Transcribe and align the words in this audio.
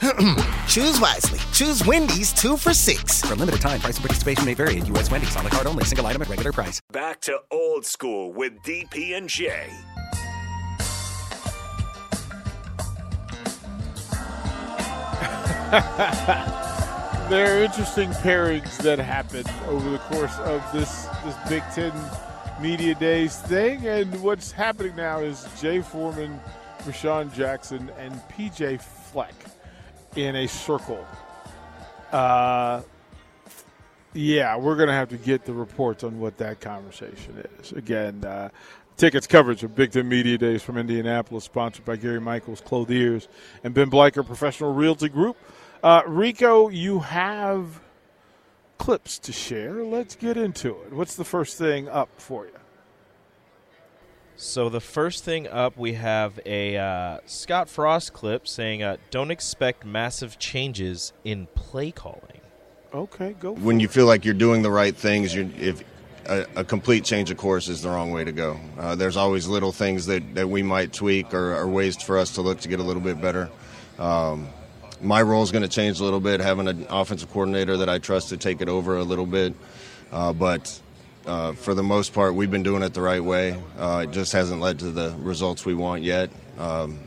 Choose 0.68 1.00
wisely. 1.00 1.38
Choose 1.52 1.84
Wendy's 1.84 2.32
two 2.32 2.56
for 2.56 2.74
six. 2.74 3.22
For 3.22 3.32
a 3.32 3.36
limited 3.36 3.60
time, 3.60 3.80
price 3.80 3.96
and 3.96 4.04
participation 4.04 4.44
may 4.44 4.54
vary 4.54 4.78
at 4.78 4.86
U.S. 4.88 5.10
Wendy's 5.10 5.36
on 5.36 5.44
the 5.44 5.50
card 5.50 5.66
only, 5.66 5.84
single 5.84 6.06
item 6.06 6.20
at 6.22 6.28
regular 6.28 6.52
price. 6.52 6.80
Back 6.92 7.20
to 7.22 7.38
old 7.50 7.86
school 7.86 8.32
with 8.32 8.52
DP 8.62 9.16
and 9.16 9.28
J. 9.28 9.70
there 17.28 17.58
are 17.58 17.64
interesting 17.64 18.10
pairings 18.10 18.76
that 18.78 18.98
happened 18.98 19.50
over 19.66 19.90
the 19.90 19.98
course 19.98 20.36
of 20.40 20.62
this 20.72 21.06
this 21.24 21.34
Big 21.48 21.62
Ten 21.74 21.92
Media 22.60 22.94
Days 22.94 23.38
thing, 23.38 23.86
and 23.86 24.22
what's 24.22 24.52
happening 24.52 24.94
now 24.94 25.20
is 25.20 25.48
Jay 25.60 25.80
Foreman, 25.80 26.38
Rashawn 26.82 27.34
Jackson, 27.34 27.90
and 27.98 28.14
PJ 28.30 28.80
Fleck 28.80 29.34
in 30.16 30.34
a 30.34 30.46
circle. 30.46 31.06
Uh, 32.10 32.82
yeah, 34.14 34.56
we're 34.56 34.76
going 34.76 34.88
to 34.88 34.94
have 34.94 35.10
to 35.10 35.18
get 35.18 35.44
the 35.44 35.52
reports 35.52 36.02
on 36.02 36.18
what 36.18 36.38
that 36.38 36.60
conversation 36.60 37.44
is. 37.60 37.72
Again, 37.72 38.24
uh, 38.24 38.48
tickets 38.96 39.26
coverage 39.26 39.62
of 39.62 39.74
Big 39.74 39.92
Ten 39.92 40.08
Media 40.08 40.38
Days 40.38 40.62
from 40.62 40.78
Indianapolis, 40.78 41.44
sponsored 41.44 41.84
by 41.84 41.96
Gary 41.96 42.20
Michaels 42.20 42.62
Clothiers 42.62 43.28
and 43.62 43.74
Ben 43.74 43.90
Bleicher 43.90 44.26
Professional 44.26 44.72
Realty 44.72 45.08
Group. 45.08 45.36
Uh, 45.82 46.02
Rico, 46.06 46.68
you 46.68 47.00
have 47.00 47.80
clips 48.78 49.18
to 49.18 49.32
share. 49.32 49.84
Let's 49.84 50.16
get 50.16 50.36
into 50.36 50.70
it. 50.82 50.92
What's 50.92 51.16
the 51.16 51.24
first 51.24 51.58
thing 51.58 51.88
up 51.88 52.08
for 52.16 52.46
you? 52.46 52.52
So 54.36 54.68
the 54.68 54.80
first 54.80 55.24
thing 55.24 55.48
up, 55.48 55.78
we 55.78 55.94
have 55.94 56.38
a 56.44 56.76
uh, 56.76 57.18
Scott 57.24 57.70
Frost 57.70 58.12
clip 58.12 58.46
saying, 58.46 58.82
uh, 58.82 58.98
"Don't 59.10 59.30
expect 59.30 59.84
massive 59.84 60.38
changes 60.38 61.12
in 61.24 61.46
play 61.54 61.90
calling." 61.90 62.40
Okay, 62.92 63.34
go. 63.40 63.52
When 63.52 63.80
you 63.80 63.88
feel 63.88 64.06
like 64.06 64.24
you're 64.24 64.34
doing 64.34 64.62
the 64.62 64.70
right 64.70 64.94
things, 64.94 65.34
you 65.34 65.50
if 65.58 65.82
a, 66.28 66.46
a, 66.56 66.64
complete 66.64 67.04
change 67.04 67.30
of 67.30 67.36
course 67.36 67.68
is 67.68 67.82
the 67.82 67.88
wrong 67.88 68.10
way 68.10 68.24
to 68.24 68.32
go. 68.32 68.58
Uh, 68.78 68.94
there's 68.94 69.16
always 69.16 69.46
little 69.46 69.72
things 69.72 70.06
that, 70.06 70.34
that 70.34 70.48
we 70.48 70.62
might 70.62 70.92
tweak 70.92 71.32
or, 71.32 71.54
or, 71.56 71.66
ways 71.68 71.96
for 72.02 72.18
us 72.18 72.32
to 72.32 72.42
look 72.42 72.60
to 72.60 72.68
get 72.68 72.80
a 72.80 72.82
little 72.82 73.02
bit 73.02 73.20
better. 73.20 73.48
Um, 73.98 74.48
my 75.00 75.22
role 75.22 75.42
is 75.42 75.52
going 75.52 75.62
to 75.62 75.68
change 75.68 76.00
a 76.00 76.04
little 76.04 76.20
bit, 76.20 76.40
having 76.40 76.68
an 76.68 76.86
offensive 76.88 77.30
coordinator 77.30 77.76
that 77.78 77.88
I 77.88 77.98
trust 77.98 78.30
to 78.30 78.36
take 78.36 78.60
it 78.60 78.68
over 78.68 78.96
a 78.96 79.04
little 79.04 79.26
bit. 79.26 79.54
Uh, 80.10 80.32
but 80.32 80.80
uh, 81.26 81.52
for 81.52 81.74
the 81.74 81.82
most 81.82 82.12
part, 82.12 82.34
we've 82.34 82.50
been 82.50 82.62
doing 82.62 82.82
it 82.82 82.94
the 82.94 83.02
right 83.02 83.22
way. 83.22 83.60
Uh, 83.78 84.04
it 84.04 84.12
just 84.12 84.32
hasn't 84.32 84.60
led 84.60 84.78
to 84.78 84.90
the 84.90 85.14
results 85.18 85.64
we 85.64 85.74
want 85.74 86.02
yet. 86.02 86.30
Um, 86.58 86.98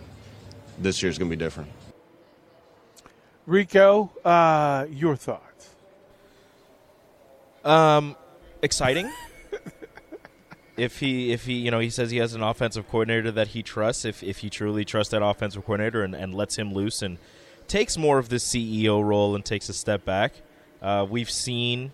this 0.77 1.01
year's 1.01 1.17
going 1.17 1.29
to 1.29 1.35
be 1.35 1.39
different. 1.39 1.69
Rico, 3.45 4.11
uh, 4.23 4.85
your 4.91 5.15
thoughts? 5.15 5.69
Um, 7.63 8.15
exciting. 8.61 9.11
if 10.77 10.99
he 10.99 11.31
if 11.31 11.45
he 11.45 11.53
you 11.53 11.71
know 11.71 11.79
he 11.79 11.89
says 11.89 12.11
he 12.11 12.17
has 12.17 12.33
an 12.33 12.43
offensive 12.43 12.87
coordinator 12.87 13.31
that 13.31 13.49
he 13.49 13.63
trusts, 13.63 14.05
if 14.05 14.21
if 14.21 14.39
he 14.39 14.49
truly 14.49 14.85
trusts 14.85 15.11
that 15.11 15.23
offensive 15.23 15.65
coordinator 15.65 16.03
and, 16.03 16.13
and 16.13 16.33
lets 16.33 16.57
him 16.57 16.73
loose 16.73 17.01
and 17.01 17.17
takes 17.67 17.97
more 17.97 18.17
of 18.17 18.29
the 18.29 18.37
CEO 18.37 19.03
role 19.03 19.35
and 19.35 19.43
takes 19.43 19.67
a 19.67 19.73
step 19.73 20.05
back, 20.05 20.33
uh, 20.81 21.05
we've 21.09 21.29
seen 21.29 21.91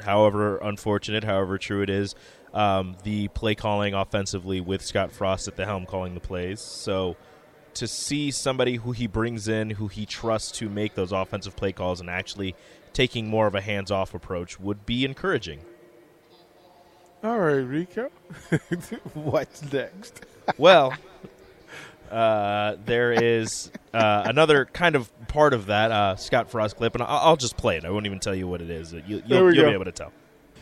however 0.00 0.58
unfortunate, 0.58 1.24
however 1.24 1.58
true 1.58 1.82
it 1.82 1.90
is, 1.90 2.14
um, 2.54 2.96
the 3.04 3.28
play 3.28 3.54
calling 3.54 3.94
offensively 3.94 4.60
with 4.60 4.82
Scott 4.82 5.12
Frost 5.12 5.48
at 5.48 5.56
the 5.56 5.64
helm 5.64 5.86
calling 5.86 6.14
the 6.14 6.20
plays. 6.20 6.60
So 6.60 7.16
to 7.74 7.86
see 7.86 8.30
somebody 8.30 8.76
who 8.76 8.92
he 8.92 9.06
brings 9.06 9.48
in, 9.48 9.70
who 9.70 9.88
he 9.88 10.06
trusts 10.06 10.52
to 10.58 10.68
make 10.68 10.94
those 10.94 11.12
offensive 11.12 11.56
play 11.56 11.72
calls 11.72 12.00
and 12.00 12.10
actually 12.10 12.54
taking 12.92 13.28
more 13.28 13.46
of 13.46 13.54
a 13.54 13.60
hands 13.60 13.90
off 13.90 14.14
approach 14.14 14.58
would 14.58 14.84
be 14.86 15.04
encouraging. 15.04 15.60
All 17.22 17.38
right, 17.38 17.56
Rico. 17.56 18.10
What's 19.14 19.72
next? 19.72 20.24
well, 20.58 20.94
uh, 22.10 22.76
there 22.84 23.12
is 23.12 23.70
uh, 23.92 24.22
another 24.26 24.64
kind 24.66 24.96
of 24.96 25.10
part 25.28 25.52
of 25.54 25.66
that 25.66 25.90
uh, 25.90 26.16
Scott 26.16 26.50
Frost 26.50 26.76
clip, 26.76 26.94
and 26.94 27.02
I'll, 27.02 27.28
I'll, 27.28 27.36
just 27.36 27.56
play 27.56 27.76
it. 27.76 27.84
I 27.84 27.90
won't 27.90 28.06
even 28.06 28.18
tell 28.18 28.34
you 28.34 28.48
what 28.48 28.60
it 28.60 28.70
is. 28.70 28.92
You, 28.92 29.22
will 29.28 29.52
be 29.52 29.60
able 29.60 29.84
to 29.84 29.92
tell. 29.92 30.12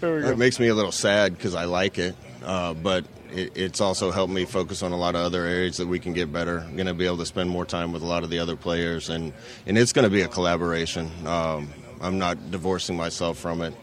It 0.02 0.36
makes 0.36 0.60
me 0.60 0.68
a 0.68 0.74
little 0.74 0.92
sad 0.92 1.36
because 1.36 1.54
I 1.54 1.64
like 1.64 1.98
it, 1.98 2.14
uh, 2.44 2.74
but 2.74 3.06
it, 3.32 3.56
it's 3.56 3.80
also 3.80 4.10
helped 4.10 4.32
me 4.32 4.44
focus 4.44 4.82
on 4.82 4.92
a 4.92 4.96
lot 4.96 5.14
of 5.14 5.22
other 5.22 5.44
areas 5.44 5.78
that 5.78 5.86
we 5.86 5.98
can 5.98 6.12
get 6.12 6.32
better. 6.32 6.60
I'm 6.60 6.76
going 6.76 6.86
to 6.86 6.94
be 6.94 7.06
able 7.06 7.18
to 7.18 7.26
spend 7.26 7.48
more 7.48 7.64
time 7.64 7.92
with 7.92 8.02
a 8.02 8.06
lot 8.06 8.22
of 8.22 8.30
the 8.30 8.38
other 8.38 8.56
players, 8.56 9.08
and, 9.08 9.32
and 9.66 9.78
it's 9.78 9.92
going 9.92 10.04
to 10.04 10.10
be 10.10 10.20
a 10.20 10.28
collaboration. 10.28 11.10
Um, 11.26 11.72
I'm 12.00 12.18
not 12.18 12.50
divorcing 12.50 12.96
myself 12.96 13.38
from 13.38 13.62
it. 13.62 13.74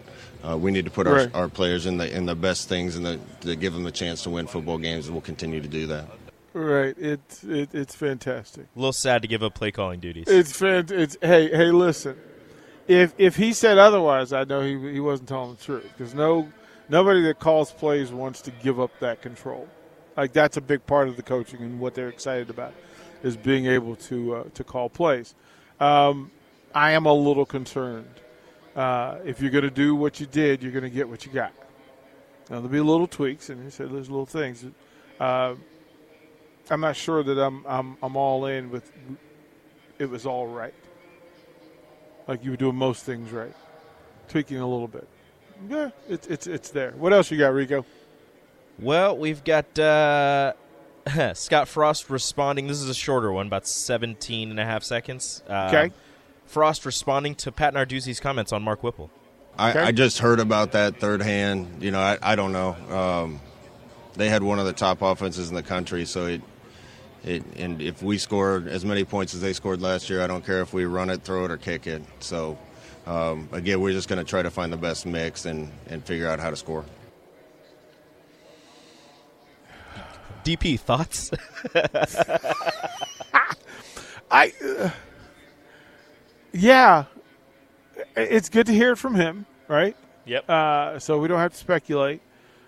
Uh, 0.43 0.57
we 0.57 0.71
need 0.71 0.85
to 0.85 0.91
put 0.91 1.07
right. 1.07 1.33
our, 1.33 1.43
our 1.43 1.49
players 1.49 1.85
in 1.85 1.97
the 1.97 2.15
in 2.15 2.25
the 2.25 2.35
best 2.35 2.67
things 2.67 2.97
and 2.97 3.19
to 3.41 3.55
give 3.55 3.71
them 3.71 3.85
a 3.85 3.91
chance 3.91 4.23
to 4.23 4.29
win 4.29 4.45
football 4.45 4.77
games, 4.77 5.05
and 5.05 5.15
we'll 5.15 5.21
continue 5.21 5.61
to 5.61 5.69
do 5.69 5.87
that. 5.87 6.05
Right. 6.53 6.95
It's 6.97 7.43
it, 7.43 7.73
it's 7.73 7.95
fantastic. 7.95 8.65
A 8.75 8.79
little 8.79 8.93
sad 8.93 9.23
to 9.23 9.27
give 9.27 9.41
up 9.41 9.55
play 9.55 9.71
calling 9.71 9.99
duties. 9.99 10.27
It's 10.27 10.55
fan- 10.55 10.87
It's 10.91 11.17
hey 11.21 11.49
hey 11.49 11.71
listen, 11.71 12.15
if 12.87 13.13
if 13.17 13.35
he 13.35 13.53
said 13.53 13.77
otherwise, 13.77 14.33
I 14.33 14.43
know 14.43 14.61
he 14.61 14.93
he 14.93 14.99
wasn't 14.99 15.29
telling 15.29 15.55
the 15.55 15.63
truth 15.63 15.87
because 15.97 16.13
no 16.13 16.51
nobody 16.89 17.21
that 17.23 17.39
calls 17.39 17.71
plays 17.71 18.11
wants 18.11 18.41
to 18.43 18.51
give 18.51 18.79
up 18.79 18.91
that 18.99 19.21
control. 19.21 19.67
Like 20.15 20.33
that's 20.33 20.57
a 20.57 20.61
big 20.61 20.85
part 20.85 21.07
of 21.07 21.15
the 21.15 21.23
coaching 21.23 21.61
and 21.61 21.79
what 21.79 21.95
they're 21.95 22.09
excited 22.09 22.51
about 22.51 22.73
is 23.23 23.35
being 23.35 23.65
able 23.65 23.95
to 23.95 24.35
uh, 24.35 24.43
to 24.53 24.63
call 24.63 24.89
plays. 24.89 25.33
Um, 25.79 26.29
I 26.75 26.91
am 26.91 27.05
a 27.07 27.13
little 27.13 27.45
concerned. 27.45 28.07
Uh, 28.75 29.17
if 29.25 29.41
you're 29.41 29.51
going 29.51 29.63
to 29.63 29.69
do 29.69 29.95
what 29.95 30.19
you 30.19 30.25
did, 30.25 30.63
you're 30.63 30.71
going 30.71 30.83
to 30.83 30.89
get 30.89 31.07
what 31.07 31.25
you 31.25 31.31
got. 31.31 31.51
Now 32.49 32.57
there'll 32.57 32.67
be 32.69 32.79
little 32.79 33.07
tweaks, 33.07 33.49
and 33.49 33.63
he 33.63 33.69
said 33.69 33.91
there's 33.91 34.09
little 34.09 34.25
things. 34.25 34.65
Uh, 35.19 35.55
I'm 36.73 36.81
not 36.81 36.95
sure 36.95 37.21
that 37.21 37.39
I'm 37.39 37.63
I'm 37.67 37.97
I'm 38.01 38.15
all 38.15 38.47
in 38.47 38.71
with 38.71 38.91
it 39.99 40.09
was 40.09 40.25
all 40.25 40.47
right. 40.47 40.73
Like 42.27 42.43
you 42.43 42.51
were 42.51 42.57
doing 42.57 42.75
most 42.75 43.03
things 43.03 43.31
right, 43.31 43.53
tweaking 44.27 44.57
a 44.57 44.67
little 44.67 44.87
bit. 44.87 45.07
Yeah, 45.69 45.91
it's 46.09 46.25
it's 46.27 46.47
it's 46.47 46.69
there. 46.71 46.91
What 46.91 47.13
else 47.13 47.29
you 47.29 47.37
got, 47.37 47.53
Rico? 47.53 47.85
Well, 48.79 49.15
we've 49.17 49.43
got 49.43 49.77
uh, 49.77 50.53
Scott 51.35 51.67
Frost 51.67 52.09
responding. 52.09 52.67
This 52.67 52.81
is 52.81 52.89
a 52.89 52.95
shorter 52.95 53.31
one, 53.31 53.47
about 53.47 53.67
17 53.67 54.49
and 54.49 54.59
a 54.59 54.65
half 54.65 54.83
seconds. 54.83 55.43
Uh, 55.47 55.71
okay. 55.71 55.95
Frost 56.45 56.85
responding 56.85 57.35
to 57.35 57.51
Pat 57.51 57.75
Narduzzi's 57.75 58.19
comments 58.19 58.51
on 58.51 58.63
Mark 58.63 58.81
Whipple. 58.81 59.11
I, 59.57 59.69
okay. 59.69 59.79
I, 59.79 59.91
just 59.91 60.17
heard 60.17 60.39
about 60.39 60.71
that 60.71 60.99
third 60.99 61.21
hand. 61.21 61.83
You 61.83 61.91
know, 61.91 61.99
I, 61.99 62.17
I 62.21 62.35
don't 62.35 62.51
know. 62.51 62.75
Um, 62.89 63.39
they 64.15 64.27
had 64.27 64.41
one 64.41 64.57
of 64.57 64.65
the 64.65 64.73
top 64.73 65.03
offenses 65.03 65.49
in 65.49 65.55
the 65.55 65.63
country, 65.63 66.05
so 66.05 66.25
it, 66.25 66.41
it, 67.23 67.43
and 67.55 67.81
if 67.81 68.03
we 68.03 68.17
score 68.17 68.63
as 68.67 68.83
many 68.83 69.05
points 69.05 69.33
as 69.33 69.41
they 69.41 69.53
scored 69.53 69.81
last 69.81 70.09
year, 70.09 70.21
I 70.21 70.27
don't 70.27 70.45
care 70.45 70.61
if 70.61 70.73
we 70.73 70.85
run 70.85 71.09
it, 71.09 71.23
throw 71.23 71.45
it, 71.45 71.51
or 71.51 71.57
kick 71.57 71.87
it. 71.87 72.01
So, 72.19 72.57
um, 73.05 73.47
again, 73.51 73.79
we're 73.79 73.93
just 73.93 74.09
going 74.09 74.23
to 74.23 74.29
try 74.29 74.41
to 74.41 74.51
find 74.51 74.73
the 74.73 74.77
best 74.77 75.05
mix 75.05 75.45
and, 75.45 75.71
and 75.87 76.03
figure 76.03 76.27
out 76.27 76.39
how 76.39 76.49
to 76.49 76.55
score. 76.55 76.83
DP 80.43 80.77
thoughts? 80.77 81.31
I, 84.29 84.51
uh, 84.79 84.89
yeah, 86.51 87.05
it's 88.17 88.49
good 88.49 88.65
to 88.65 88.73
hear 88.73 88.91
it 88.91 88.97
from 88.97 89.15
him, 89.15 89.45
right? 89.69 89.95
Yep. 90.25 90.49
Uh, 90.49 90.99
so 90.99 91.19
we 91.19 91.29
don't 91.29 91.39
have 91.39 91.53
to 91.53 91.57
speculate, 91.57 92.21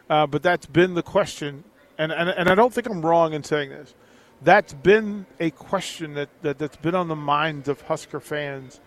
uh, 0.09 0.27
but 0.27 0.41
that's 0.41 0.65
been 0.65 0.93
the 0.93 1.03
question, 1.03 1.65
and, 1.97 2.13
and 2.13 2.29
and 2.29 2.49
I 2.49 2.55
don't 2.55 2.73
think 2.73 2.87
I'm 2.87 3.05
wrong 3.05 3.33
in 3.33 3.43
saying 3.43 3.69
this 3.69 3.93
that's 4.41 4.73
been 4.73 5.25
a 5.39 5.51
question 5.51 6.13
that, 6.15 6.29
that, 6.41 6.59
that's 6.59 6.77
been 6.77 6.95
on 6.95 7.07
the 7.07 7.15
minds 7.15 7.67
of 7.67 7.81
Husker 7.81 8.19
fans 8.19 8.79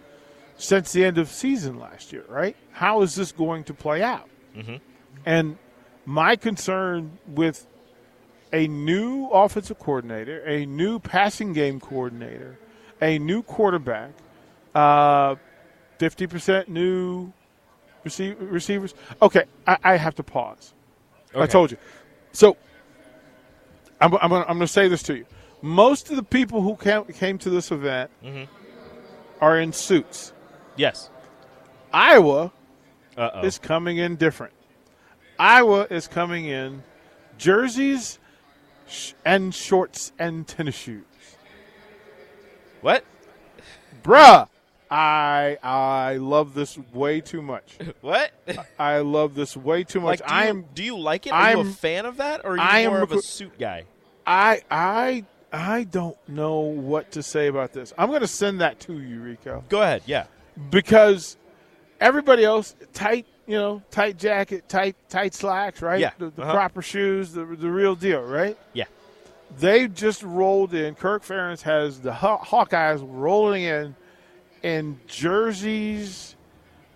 since 0.56 0.92
the 0.92 1.04
end 1.04 1.18
of 1.18 1.28
season 1.28 1.78
last 1.78 2.12
year, 2.12 2.24
right? 2.28 2.56
How 2.72 3.02
is 3.02 3.14
this 3.14 3.32
going 3.32 3.64
to 3.64 3.74
play 3.74 4.02
out? 4.02 4.28
Mm-hmm. 4.56 4.76
And 5.24 5.58
my 6.04 6.36
concern 6.36 7.18
with 7.26 7.66
a 8.52 8.66
new 8.66 9.26
offensive 9.28 9.78
coordinator, 9.78 10.42
a 10.44 10.66
new 10.66 10.98
passing 10.98 11.52
game 11.52 11.80
coordinator, 11.80 12.58
a 13.00 13.18
new 13.18 13.42
quarterback, 13.42 14.10
uh, 14.74 15.36
50% 15.98 16.68
new 16.68 17.32
receivers. 18.04 18.94
Okay, 19.20 19.44
I, 19.66 19.78
I 19.82 19.96
have 19.96 20.14
to 20.16 20.22
pause. 20.22 20.74
I 21.34 21.46
told 21.46 21.70
you. 21.70 21.76
So 22.32 22.56
I'm, 24.00 24.14
I'm, 24.14 24.30
gonna, 24.30 24.40
I'm 24.48 24.56
going 24.58 24.60
to 24.60 24.66
say 24.68 24.88
this 24.88 25.02
to 25.04 25.16
you. 25.16 25.26
Most 25.62 26.10
of 26.10 26.16
the 26.16 26.22
people 26.22 26.62
who 26.62 26.76
came, 26.76 27.04
came 27.04 27.38
to 27.38 27.50
this 27.50 27.70
event 27.72 28.10
Mm-hmm. 28.24 28.44
are 29.40 29.58
in 29.60 29.72
suits. 29.72 30.32
Yes. 30.76 31.10
Iowa 31.92 32.52
Uh 33.16 33.30
oh. 33.34 33.40
is 33.46 33.58
coming 33.58 33.96
in 33.98 34.16
different. 34.16 34.52
Iowa 35.38 35.86
is 35.90 36.06
coming 36.08 36.44
in 36.46 36.82
jerseys 37.38 38.18
sh- 38.88 39.12
and 39.24 39.54
shorts 39.54 40.12
and 40.18 40.46
tennis 40.46 40.74
shoes. 40.76 41.04
What? 42.80 43.04
Bruh, 44.02 44.48
I 44.90 45.58
I 45.62 46.16
love 46.16 46.54
this 46.54 46.78
way 46.92 47.20
too 47.20 47.42
much. 47.42 47.76
What? 48.00 48.30
I 48.78 48.98
love 48.98 49.34
this 49.34 49.56
way 49.56 49.84
too 49.84 50.00
much. 50.00 50.20
like, 50.20 50.28
do 50.28 50.34
I 50.34 50.44
you, 50.44 50.48
am 50.50 50.64
Do 50.74 50.82
you 50.84 50.98
like 50.98 51.26
it? 51.26 51.32
Are 51.32 51.50
you 51.50 51.56
a 51.58 51.60
I'm- 51.64 51.72
fan 51.72 52.06
of 52.06 52.16
that, 52.18 52.42
or 52.44 52.52
are 52.52 52.56
you 52.56 52.62
I 52.62 52.78
am 52.80 52.90
more 52.92 53.02
of 53.02 53.12
a 53.12 53.20
suit 53.22 53.58
guy? 53.58 53.84
I 54.26 54.62
I 54.70 55.24
I 55.52 55.84
don't 55.84 56.16
know 56.28 56.60
what 56.60 57.12
to 57.12 57.22
say 57.22 57.46
about 57.48 57.72
this. 57.72 57.92
I'm 57.98 58.08
going 58.10 58.20
to 58.20 58.26
send 58.26 58.60
that 58.60 58.80
to 58.80 58.98
you, 59.00 59.20
Rico, 59.20 59.64
Go 59.70 59.80
ahead. 59.82 60.02
Yeah. 60.06 60.26
because 60.70 61.36
everybody 62.00 62.44
else 62.44 62.74
tight, 62.92 63.26
you 63.46 63.56
know, 63.56 63.82
tight 63.90 64.18
jacket, 64.18 64.68
tight 64.68 64.96
tight 65.08 65.34
slacks, 65.34 65.80
right? 65.82 66.00
Yeah. 66.00 66.10
The, 66.18 66.30
the 66.30 66.42
Uh-huh. 66.42 66.52
proper 66.52 66.82
shoes, 66.82 67.32
the 67.32 67.44
the 67.44 67.70
real 67.70 67.94
deal, 67.94 68.22
right? 68.22 68.56
Yeah. 68.74 68.84
They 69.58 69.88
just 69.88 70.22
rolled 70.22 70.74
in. 70.74 70.94
Kirk 70.94 71.24
Ferentz 71.24 71.62
has 71.62 72.00
the 72.00 72.12
Haw- 72.12 72.44
Hawkeyes 72.44 73.00
rolling 73.02 73.62
in 73.62 73.96
in 74.62 75.00
jerseys, 75.06 76.36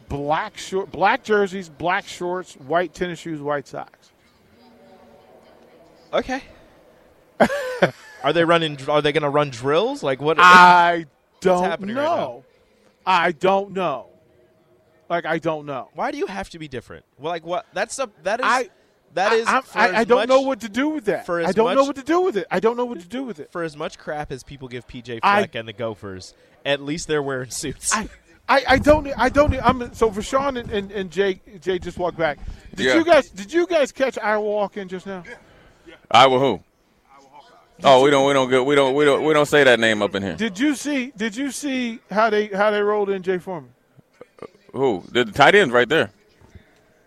black 0.08 0.58
short, 0.58 0.90
black 0.90 1.24
jerseys, 1.24 1.68
black 1.68 2.06
shorts, 2.06 2.54
white 2.54 2.94
tennis 2.94 3.18
shoes, 3.18 3.40
white 3.40 3.66
socks. 3.66 4.12
Okay. 6.12 6.42
are 8.22 8.32
they 8.32 8.44
running? 8.44 8.78
Are 8.88 9.00
they 9.00 9.12
going 9.12 9.22
to 9.22 9.28
run 9.28 9.50
drills? 9.50 10.02
Like 10.02 10.20
what? 10.20 10.38
I 10.38 11.06
don't 11.40 11.64
happening 11.64 11.96
right 11.96 12.04
know. 12.04 12.44
I 13.06 13.32
don't 13.32 13.72
know. 13.72 14.08
Like 15.08 15.26
I 15.26 15.38
don't 15.38 15.66
know. 15.66 15.88
Why 15.94 16.10
do 16.10 16.18
you 16.18 16.26
have 16.26 16.50
to 16.50 16.58
be 16.58 16.68
different? 16.68 17.04
Well, 17.18 17.30
like 17.32 17.44
what? 17.44 17.66
That's 17.72 17.98
a 17.98 18.10
that 18.22 18.40
is 18.40 18.46
I 18.46 18.70
that 19.14 19.32
is. 19.32 19.46
I, 19.46 19.62
I, 19.74 19.88
I 20.00 20.04
don't 20.04 20.18
much- 20.20 20.28
know 20.28 20.40
what 20.42 20.60
to 20.60 20.68
do 20.68 20.88
with 20.88 21.04
that. 21.06 21.26
for 21.26 21.40
as 21.40 21.48
I 21.48 21.52
don't 21.52 21.74
know 21.74 21.84
what 21.84 21.96
to 21.96 22.02
do 22.02 22.20
with 22.20 22.36
it. 22.36 22.46
I 22.50 22.60
don't 22.60 22.76
know 22.76 22.84
what 22.84 23.00
to 23.00 23.08
do 23.08 23.22
with 23.22 23.38
it. 23.40 23.50
for 23.52 23.62
as 23.62 23.76
much 23.76 23.98
crap 23.98 24.32
as 24.32 24.42
people 24.42 24.68
give 24.68 24.86
PJ 24.86 25.20
I- 25.22 25.40
Fleck 25.40 25.54
and 25.54 25.68
the 25.68 25.72
Gophers. 25.72 26.34
At 26.64 26.80
least 26.80 27.08
they're 27.08 27.22
wearing 27.22 27.50
suits. 27.50 27.92
I, 27.92 28.08
I, 28.48 28.64
I 28.68 28.78
don't. 28.78 29.06
I 29.16 29.28
don't. 29.28 29.54
I'm 29.64 29.92
so 29.94 30.10
for 30.10 30.22
Sean 30.22 30.56
and, 30.56 30.70
and, 30.70 30.92
and 30.92 31.10
Jay. 31.10 31.40
Jay 31.60 31.78
just 31.78 31.98
walked 31.98 32.18
back. 32.18 32.38
Did 32.74 32.86
Yeah. 32.86 32.94
you 32.96 33.04
guys? 33.04 33.28
Did 33.30 33.52
you 33.52 33.66
guys 33.66 33.90
catch 33.92 34.18
Iowa 34.18 34.44
walk 34.44 34.76
in 34.76 34.88
just 34.88 35.06
now? 35.06 35.24
Iowa 36.10 36.38
who? 36.38 36.60
Oh, 37.84 38.02
we 38.04 38.10
don't, 38.10 38.26
we 38.28 38.32
don't, 38.32 38.48
get, 38.48 38.64
we 38.64 38.76
don't, 38.76 38.94
we 38.94 39.04
don't, 39.04 39.24
we 39.24 39.32
don't 39.32 39.46
say 39.46 39.64
that 39.64 39.80
name 39.80 40.02
up 40.02 40.14
in 40.14 40.22
here. 40.22 40.36
Did 40.36 40.56
you 40.56 40.76
see? 40.76 41.12
Did 41.16 41.34
you 41.34 41.50
see 41.50 41.98
how 42.10 42.30
they 42.30 42.46
how 42.46 42.70
they 42.70 42.80
rolled 42.80 43.10
in 43.10 43.22
Jay 43.22 43.38
Foreman? 43.38 43.70
Who? 44.72 45.02
The, 45.10 45.24
the 45.24 45.32
tight 45.32 45.54
end's 45.56 45.72
right 45.72 45.88
there. 45.88 46.10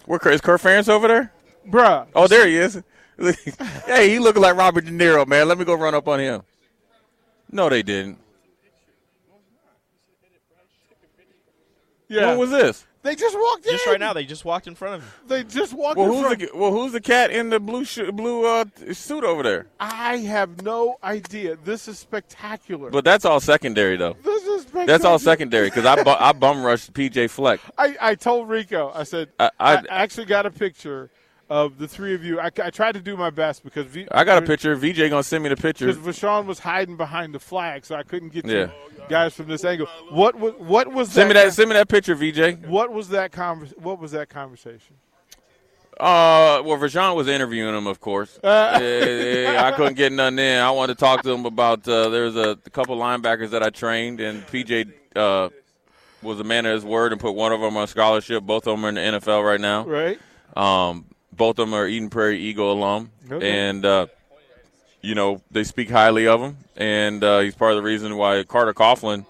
Where 0.05 0.19
is 0.31 0.41
Kirk 0.41 0.61
Ferentz 0.61 0.89
over 0.89 1.07
there? 1.07 1.31
Bruh. 1.69 2.07
Oh, 2.15 2.27
there 2.27 2.47
he 2.47 2.57
is. 2.57 2.81
hey, 3.85 4.09
he 4.09 4.19
looking 4.19 4.41
like 4.41 4.55
Robert 4.55 4.85
De 4.85 4.91
Niro, 4.91 5.25
man. 5.25 5.47
Let 5.47 5.57
me 5.57 5.65
go 5.65 5.73
run 5.73 5.95
up 5.95 6.07
on 6.07 6.19
him. 6.19 6.43
No, 7.51 7.69
they 7.69 7.81
didn't. 7.83 8.17
Yeah. 12.07 12.27
When 12.29 12.37
was 12.39 12.51
this? 12.51 12.85
they 13.01 13.15
just 13.15 13.35
walked 13.37 13.65
in. 13.65 13.71
just 13.71 13.85
right 13.87 13.99
now, 13.99 14.13
they 14.13 14.25
just 14.25 14.45
walked 14.45 14.67
in 14.67 14.75
front 14.75 14.95
of 14.95 15.01
him. 15.03 15.09
They 15.27 15.43
just 15.43 15.73
walked 15.73 15.97
Well, 15.97 16.07
in. 16.07 16.13
who's 16.13 16.21
front. 16.25 16.39
the 16.39 16.49
well, 16.57 16.71
who's 16.71 16.91
the 16.91 17.01
cat 17.01 17.31
in 17.31 17.49
the 17.49 17.59
blue 17.59 17.83
sh- 17.85 18.11
blue 18.13 18.45
uh, 18.45 18.65
suit 18.93 19.23
over 19.23 19.41
there? 19.43 19.67
I 19.79 20.17
have 20.17 20.61
no 20.63 20.97
idea. 21.03 21.55
This 21.63 21.87
is 21.87 21.97
spectacular. 21.99 22.89
But 22.91 23.03
that's 23.05 23.25
all 23.25 23.39
secondary 23.39 23.95
though. 23.97 24.15
this 24.23 24.43
is 24.43 24.61
spectacular. 24.63 24.85
That's 24.87 25.05
all 25.05 25.19
secondary 25.19 25.67
because 25.69 25.85
I 25.85 26.03
bu- 26.03 26.09
I 26.11 26.31
bum 26.33 26.63
rushed 26.63 26.93
PJ 26.93 27.29
Fleck. 27.31 27.59
I, 27.77 27.95
I 27.99 28.15
told 28.15 28.49
Rico, 28.49 28.91
I 28.93 29.03
said, 29.03 29.29
I- 29.39 29.51
I, 29.59 29.75
I- 29.77 29.83
actually 29.89 30.25
got 30.25 30.45
a 30.45 30.51
picture 30.51 31.09
of 31.49 31.77
the 31.77 31.87
three 31.87 32.13
of 32.15 32.23
you. 32.23 32.39
I, 32.39 32.45
I 32.47 32.69
tried 32.71 32.93
to 32.93 33.01
do 33.01 33.15
my 33.15 33.29
best 33.29 33.63
because 33.63 33.85
v, 33.85 34.07
I 34.11 34.23
got 34.23 34.41
a 34.41 34.45
picture. 34.45 34.75
VJ 34.75 35.09
gonna 35.09 35.23
send 35.23 35.43
me 35.43 35.49
the 35.49 35.55
picture. 35.55 35.85
Because 35.87 36.01
Vashawn 36.17 36.45
was 36.45 36.59
hiding 36.59 36.97
behind 36.97 37.33
the 37.35 37.39
flag, 37.39 37.85
so 37.85 37.95
I 37.95 38.03
couldn't 38.03 38.29
get 38.29 38.45
Yeah. 38.45 38.67
you 38.97 39.03
guys 39.09 39.33
from 39.35 39.47
this 39.47 39.63
angle. 39.63 39.87
What 40.09 40.35
was 40.35 40.53
what 40.57 40.91
was 40.91 41.11
Send 41.11 41.29
me 41.29 41.33
that? 41.33 41.45
that. 41.45 41.53
Send 41.53 41.69
me 41.69 41.73
that 41.75 41.87
picture, 41.87 42.15
VJ. 42.15 42.65
What 42.67 42.91
was 42.91 43.09
that 43.09 43.31
convers- 43.31 43.73
What 43.77 43.99
was 43.99 44.11
that 44.11 44.29
conversation? 44.29 44.95
Uh, 45.97 46.61
well, 46.65 46.75
Rajon 46.75 47.15
was 47.15 47.29
interviewing 47.29 47.73
him, 47.73 47.87
of 47.87 48.01
course. 48.01 48.37
Uh, 48.43 49.55
I 49.57 49.71
couldn't 49.71 49.93
get 49.95 50.11
nothing 50.11 50.39
in. 50.39 50.59
I 50.59 50.69
wanted 50.71 50.95
to 50.97 50.99
talk 50.99 51.21
to 51.23 51.31
him 51.31 51.45
about. 51.45 51.87
Uh, 51.87 52.09
there's 52.09 52.35
a, 52.35 52.49
a 52.65 52.69
couple 52.69 52.97
linebackers 52.97 53.51
that 53.51 53.63
I 53.63 53.69
trained, 53.69 54.19
and 54.19 54.45
PJ 54.47 54.91
uh, 55.15 55.49
was 56.21 56.39
a 56.39 56.43
man 56.43 56.65
of 56.65 56.73
his 56.73 56.83
word 56.83 57.11
and 57.13 57.21
put 57.21 57.33
one 57.33 57.53
of 57.53 57.61
them 57.61 57.77
on 57.77 57.87
scholarship. 57.87 58.43
Both 58.43 58.67
of 58.67 58.71
them 58.75 58.85
are 58.85 58.89
in 58.89 58.95
the 58.95 59.01
NFL 59.19 59.45
right 59.45 59.61
now. 59.61 59.85
Right? 59.85 60.19
Um, 60.57 61.05
both 61.35 61.59
of 61.59 61.67
them 61.67 61.73
are 61.73 61.87
Eden 61.87 62.09
Prairie 62.09 62.39
Eagle 62.39 62.71
alum, 62.71 63.11
Okay. 63.31 63.49
and 63.69 63.85
uh, 63.85 64.07
you 65.01 65.15
know 65.15 65.41
they 65.51 65.63
speak 65.63 65.89
highly 65.89 66.27
of 66.27 66.41
him. 66.41 66.57
And 66.75 67.23
uh, 67.23 67.39
he's 67.39 67.55
part 67.55 67.71
of 67.71 67.77
the 67.77 67.83
reason 67.83 68.15
why 68.17 68.43
Carter 68.43 68.73
Coughlin 68.73 69.25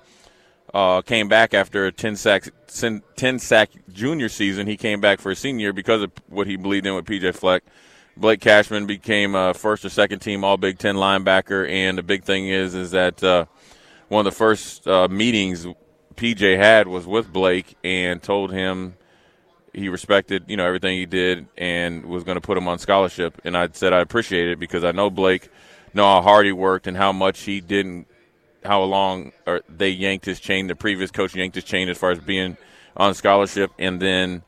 uh, 0.74 1.02
came 1.02 1.28
back 1.28 1.54
after 1.54 1.86
a 1.86 1.92
10 1.92 2.16
sack 2.16 2.48
10 3.16 3.40
sack 3.40 3.70
junior 3.94 4.30
season. 4.30 4.68
He 4.68 4.78
came 4.78 5.00
back 5.00 5.20
for 5.20 5.32
a 5.32 5.36
senior 5.36 5.66
year 5.66 5.74
because 5.74 6.02
of 6.02 6.12
what 6.28 6.48
he 6.48 6.56
believed 6.58 6.86
in 6.86 6.96
with 6.96 7.06
PJ 7.06 7.36
Fleck. 7.36 7.64
Blake 8.18 8.40
Cashman 8.42 8.86
became 8.86 9.36
a 9.36 9.54
first 9.54 9.84
or 9.84 9.90
second 9.90 10.20
team 10.20 10.44
All 10.44 10.58
Big 10.58 10.80
Ten 10.80 10.96
linebacker, 10.96 11.70
and 11.70 11.98
the 11.98 12.04
big 12.04 12.24
thing 12.24 12.48
is 12.48 12.74
is 12.74 12.92
that 12.92 13.22
uh, 13.24 13.46
one 14.08 14.26
of 14.26 14.32
the 14.34 14.38
first 14.38 14.88
uh, 14.88 15.08
meetings 15.10 15.68
PJ 16.16 16.58
had 16.58 16.88
was 16.88 17.06
with 17.06 17.32
Blake 17.34 17.76
and 17.84 18.24
told 18.24 18.54
him 18.54 18.96
he 19.76 19.90
respected 19.90 20.46
you 20.48 20.58
know 20.58 20.66
everything 20.66 20.98
he 20.98 21.06
did 21.06 21.48
and 21.58 22.06
was 22.06 22.24
going 22.24 22.36
to 22.36 22.42
put 22.42 22.58
him 22.58 22.68
on 22.68 22.80
scholarship. 22.80 23.42
And 23.44 23.58
I 23.58 23.70
said 23.74 23.94
I 23.94 24.00
appreciate 24.00 24.48
it 24.48 24.60
because 24.60 24.84
I 24.84 24.92
know 24.92 25.10
Blake, 25.10 25.50
know 25.94 26.04
how 26.04 26.22
hard 26.22 26.46
he 26.46 26.52
worked 26.52 26.88
and 26.88 26.96
how 26.96 27.12
much 27.12 27.42
he 27.42 27.62
didn't 27.62 28.08
how 28.64 28.82
long 28.84 29.32
or 29.46 29.62
they 29.70 29.90
yanked 29.90 30.26
his 30.26 30.40
chain. 30.40 30.68
The 30.68 30.76
previous 30.76 31.12
coach 31.12 31.36
yanked 31.36 31.56
his 31.56 31.64
chain 31.64 31.90
as 31.90 31.98
far 31.98 32.12
as 32.12 32.20
being 32.20 32.58
on 32.98 33.14
scholarship, 33.14 33.72
and 33.78 34.02
then 34.02 34.42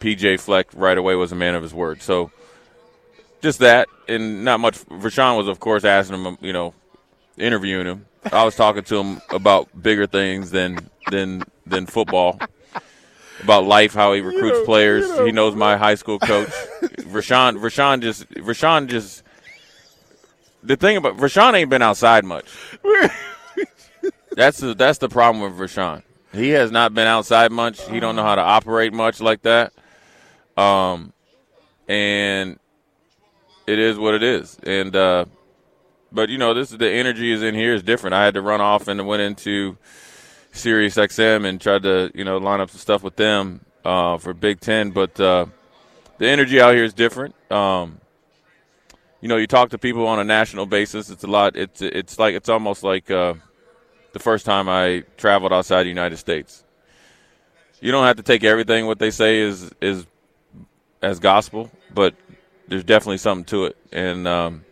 PJ 0.00 0.40
Fleck 0.40 0.68
right 0.74 0.96
away 0.96 1.14
was 1.14 1.32
a 1.32 1.36
man 1.36 1.54
of 1.54 1.62
his 1.62 1.74
word. 1.74 2.02
So 2.02 2.30
just 3.40 3.60
that, 3.60 3.88
and 4.08 4.44
not 4.44 4.60
much. 4.60 4.78
Rashawn 4.86 5.36
was, 5.36 5.48
of 5.48 5.60
course, 5.60 5.84
asking 5.84 6.24
him, 6.24 6.38
you 6.40 6.52
know, 6.52 6.74
interviewing 7.36 7.86
him. 7.86 8.06
I 8.30 8.44
was 8.44 8.54
talking 8.54 8.82
to 8.84 8.96
him 8.96 9.22
about 9.30 9.82
bigger 9.82 10.06
things 10.06 10.50
than 10.50 10.90
than 11.10 11.42
than 11.66 11.86
football. 11.86 12.38
About 13.42 13.64
life, 13.64 13.94
how 13.94 14.12
he 14.12 14.20
recruits 14.20 14.58
know- 14.58 14.64
players. 14.64 15.06
you 15.06 15.16
know- 15.16 15.24
he 15.26 15.32
knows 15.32 15.54
my 15.54 15.76
high 15.76 15.94
school 15.94 16.18
coach. 16.18 16.48
Rashawn, 17.10 17.58
Rashawn 17.60 18.00
just, 18.02 18.28
Rashawn 18.30 18.86
just. 18.88 19.22
The 20.62 20.76
thing 20.76 20.96
about 20.98 21.16
Rashawn 21.16 21.54
ain't 21.54 21.70
been 21.70 21.82
outside 21.82 22.24
much. 22.24 22.46
That's 24.32 24.58
the 24.58 24.74
that's 24.74 24.98
the 24.98 25.08
problem 25.08 25.42
with 25.42 25.58
Rashawn. 25.70 26.02
He 26.32 26.50
has 26.50 26.70
not 26.70 26.94
been 26.94 27.06
outside 27.08 27.50
much. 27.50 27.82
He 27.88 27.98
don't 27.98 28.14
know 28.14 28.22
how 28.22 28.36
to 28.36 28.40
operate 28.42 28.92
much 28.92 29.20
like 29.20 29.42
that. 29.42 29.72
Um, 30.56 31.12
and 31.88 32.58
it 33.66 33.78
is 33.80 33.98
what 33.98 34.14
it 34.14 34.22
is. 34.22 34.56
And 34.62 34.94
uh, 34.94 35.24
but 36.12 36.28
you 36.28 36.38
know, 36.38 36.54
this 36.54 36.70
is 36.70 36.78
the 36.78 36.88
energy 36.88 37.32
is 37.32 37.42
in 37.42 37.54
here 37.56 37.74
is 37.74 37.82
different. 37.82 38.14
I 38.14 38.24
had 38.24 38.34
to 38.34 38.42
run 38.42 38.60
off 38.60 38.86
and 38.86 39.04
went 39.06 39.22
into 39.22 39.76
Sirius 40.52 40.96
XM 40.96 41.44
and 41.46 41.60
tried 41.60 41.82
to 41.84 42.10
you 42.14 42.24
know 42.24 42.38
line 42.38 42.60
up 42.60 42.70
some 42.70 42.78
stuff 42.78 43.02
with 43.02 43.16
them 43.16 43.64
uh, 43.84 44.18
for 44.18 44.34
Big 44.34 44.60
Ten. 44.60 44.90
But 44.90 45.18
uh, 45.20 45.46
the 46.18 46.28
energy 46.28 46.60
out 46.60 46.74
here 46.74 46.84
is 46.84 46.92
different. 46.92 47.34
Um, 47.50 48.00
you 49.20 49.28
know, 49.28 49.36
you 49.36 49.46
talk 49.46 49.70
to 49.70 49.78
people 49.78 50.06
on 50.06 50.18
a 50.18 50.24
national 50.24 50.66
basis. 50.66 51.10
It's 51.10 51.24
a 51.24 51.28
lot. 51.28 51.56
It's 51.56 51.82
it's 51.82 52.18
like 52.18 52.34
it's 52.34 52.48
almost 52.48 52.82
like. 52.82 53.10
Uh, 53.10 53.34
the 54.12 54.18
first 54.18 54.44
time 54.44 54.68
I 54.68 55.04
traveled 55.16 55.52
outside 55.52 55.84
the 55.84 55.88
United 55.88 56.16
States. 56.16 56.64
You 57.80 57.92
don't 57.92 58.04
have 58.04 58.16
to 58.16 58.22
take 58.22 58.44
everything 58.44 58.86
what 58.86 58.98
they 58.98 59.10
say 59.10 59.40
is 59.40 59.70
is 59.80 60.06
as 61.02 61.18
gospel, 61.18 61.70
but 61.94 62.14
there's 62.68 62.84
definitely 62.84 63.18
something 63.18 63.44
to 63.46 63.66
it. 63.66 63.76
And 63.90 64.28
um, 64.28 64.64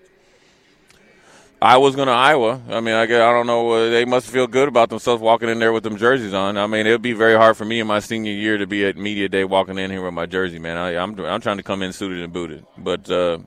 I 1.61 1.77
was 1.79 1.97
going 1.97 2.07
to 2.07 2.12
Iowa. 2.12 2.61
I 2.71 2.81
mean, 2.81 2.95
I, 2.95 3.03
I 3.03 3.07
don't 3.07 3.47
know. 3.47 3.71
Uh, 3.71 3.91
they 3.91 4.05
must 4.05 4.31
feel 4.31 4.47
good 4.47 4.69
about 4.69 4.91
themselves 4.91 5.21
walking 5.21 5.49
in 5.49 5.59
there 5.59 5.73
with 5.73 5.83
them 5.83 5.97
jerseys 5.97 6.33
on. 6.33 6.57
I 6.57 6.67
mean, 6.69 6.87
it 6.87 6.93
would 6.93 7.03
be 7.03 7.15
very 7.15 7.35
hard 7.37 7.57
for 7.57 7.65
me 7.65 7.81
in 7.81 7.87
my 7.88 7.99
senior 7.99 8.33
year 8.33 8.59
to 8.59 8.67
be 8.67 8.85
at 8.87 8.97
media 8.97 9.29
day 9.29 9.45
walking 9.45 9.77
in 9.79 9.91
here 9.91 10.03
with 10.05 10.15
my 10.15 10.27
jersey, 10.27 10.59
man. 10.61 10.77
I, 10.77 10.97
I'm 10.97 11.19
I'm 11.19 11.41
trying 11.41 11.57
to 11.57 11.65
come 11.65 11.83
in 11.83 11.93
suited 11.93 12.23
and 12.23 12.33
booted, 12.33 12.65
but 12.77 13.11
uh, 13.11 13.38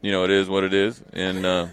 you 0.00 0.12
know, 0.12 0.24
it 0.24 0.30
is 0.30 0.48
what 0.48 0.64
it 0.64 0.72
is, 0.74 1.02
and. 1.12 1.44
Uh, 1.44 1.66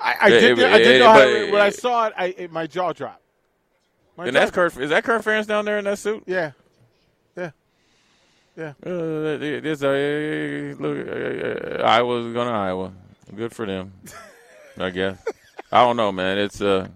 I, 0.00 0.14
I 0.20 0.30
did. 0.30 0.58
it- 0.58 0.64
I 0.72 0.78
did 0.78 0.86
it- 0.86 0.98
know 1.00 1.10
how 1.12 1.24
to, 1.24 1.50
when 1.50 1.60
I 1.60 1.70
saw 1.70 2.06
it, 2.06 2.12
I 2.16 2.26
it, 2.26 2.52
my 2.52 2.66
jaw 2.68 2.92
dropped. 2.92 3.20
My 4.16 4.26
and 4.26 4.32
jaw 4.32 4.38
that's 4.38 4.52
dropped. 4.52 4.74
Kirk. 4.76 4.82
Is 4.84 4.90
that 4.90 5.02
Kirk 5.02 5.20
Ferentz 5.22 5.48
down 5.48 5.64
there 5.64 5.78
in 5.78 5.84
that 5.86 5.98
suit? 5.98 6.22
Yeah, 6.26 6.52
yeah. 7.36 7.50
Yeah. 8.56 8.72
Uh, 8.86 9.36
this, 9.36 9.82
uh, 9.82 10.76
look, 10.78 11.08
uh, 11.08 11.82
Iowa's 11.82 12.32
going 12.32 12.46
to 12.46 12.54
Iowa. 12.54 12.92
Good 13.34 13.52
for 13.52 13.66
them, 13.66 13.92
I 14.78 14.90
guess. 14.90 15.18
I 15.72 15.84
don't 15.84 15.96
know, 15.96 16.12
man. 16.12 16.38
It's 16.38 16.60
uh. 16.60 16.88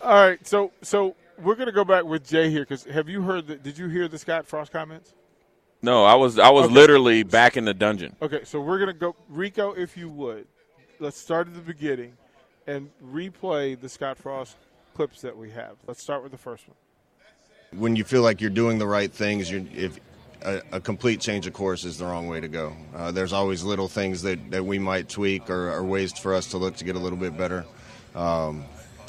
All 0.00 0.14
right, 0.14 0.46
so 0.46 0.72
so 0.82 1.16
we're 1.42 1.54
gonna 1.54 1.72
go 1.72 1.84
back 1.84 2.04
with 2.04 2.26
Jay 2.26 2.50
here 2.50 2.62
because 2.62 2.84
have 2.84 3.08
you 3.08 3.22
heard? 3.22 3.46
The, 3.46 3.56
did 3.56 3.78
you 3.78 3.88
hear 3.88 4.08
the 4.08 4.18
Scott 4.18 4.46
Frost 4.46 4.72
comments? 4.72 5.12
No, 5.82 6.04
I 6.04 6.14
was 6.14 6.38
I 6.38 6.50
was 6.50 6.66
Okay. 6.66 6.74
literally 6.74 7.22
back 7.22 7.56
in 7.56 7.64
the 7.64 7.74
dungeon. 7.74 8.14
Okay, 8.22 8.40
so 8.44 8.60
we're 8.60 8.78
gonna 8.78 8.92
go 8.92 9.14
Rico, 9.28 9.72
if 9.72 9.96
you 9.96 10.08
would. 10.08 10.46
Let's 11.00 11.18
start 11.18 11.46
at 11.48 11.54
the 11.54 11.60
beginning 11.60 12.16
and 12.66 12.90
replay 13.04 13.78
the 13.80 13.88
Scott 13.88 14.16
Frost 14.16 14.56
clips 14.94 15.20
that 15.22 15.36
we 15.36 15.50
have. 15.50 15.76
Let's 15.86 16.02
start 16.02 16.22
with 16.22 16.32
the 16.32 16.38
first 16.38 16.64
one. 16.68 16.76
when 17.80 17.96
you 17.96 18.04
feel 18.04 18.22
like 18.22 18.40
you're 18.40 18.50
doing 18.50 18.78
the 18.78 18.86
right 18.86 19.12
things, 19.12 19.50
you're, 19.50 19.64
if 19.74 19.98
a, 20.44 20.62
a 20.72 20.80
complete 20.80 21.20
change 21.20 21.46
of 21.46 21.52
course 21.52 21.84
is 21.84 21.98
the 21.98 22.04
wrong 22.04 22.28
way 22.28 22.40
to 22.40 22.48
go. 22.48 22.74
Uh, 22.94 23.10
there's 23.10 23.32
always 23.32 23.62
little 23.64 23.88
things 23.88 24.22
that, 24.22 24.50
that 24.50 24.64
we 24.64 24.78
might 24.78 25.08
tweak 25.08 25.50
or, 25.50 25.72
or 25.72 25.82
ways 25.82 26.12
for 26.18 26.34
us 26.34 26.48
to 26.48 26.58
look 26.58 26.76
to 26.76 26.84
get 26.84 26.96
a 26.96 26.98
little 26.98 27.18
bit 27.18 27.36
better. 27.36 27.64
Um, 28.14 28.64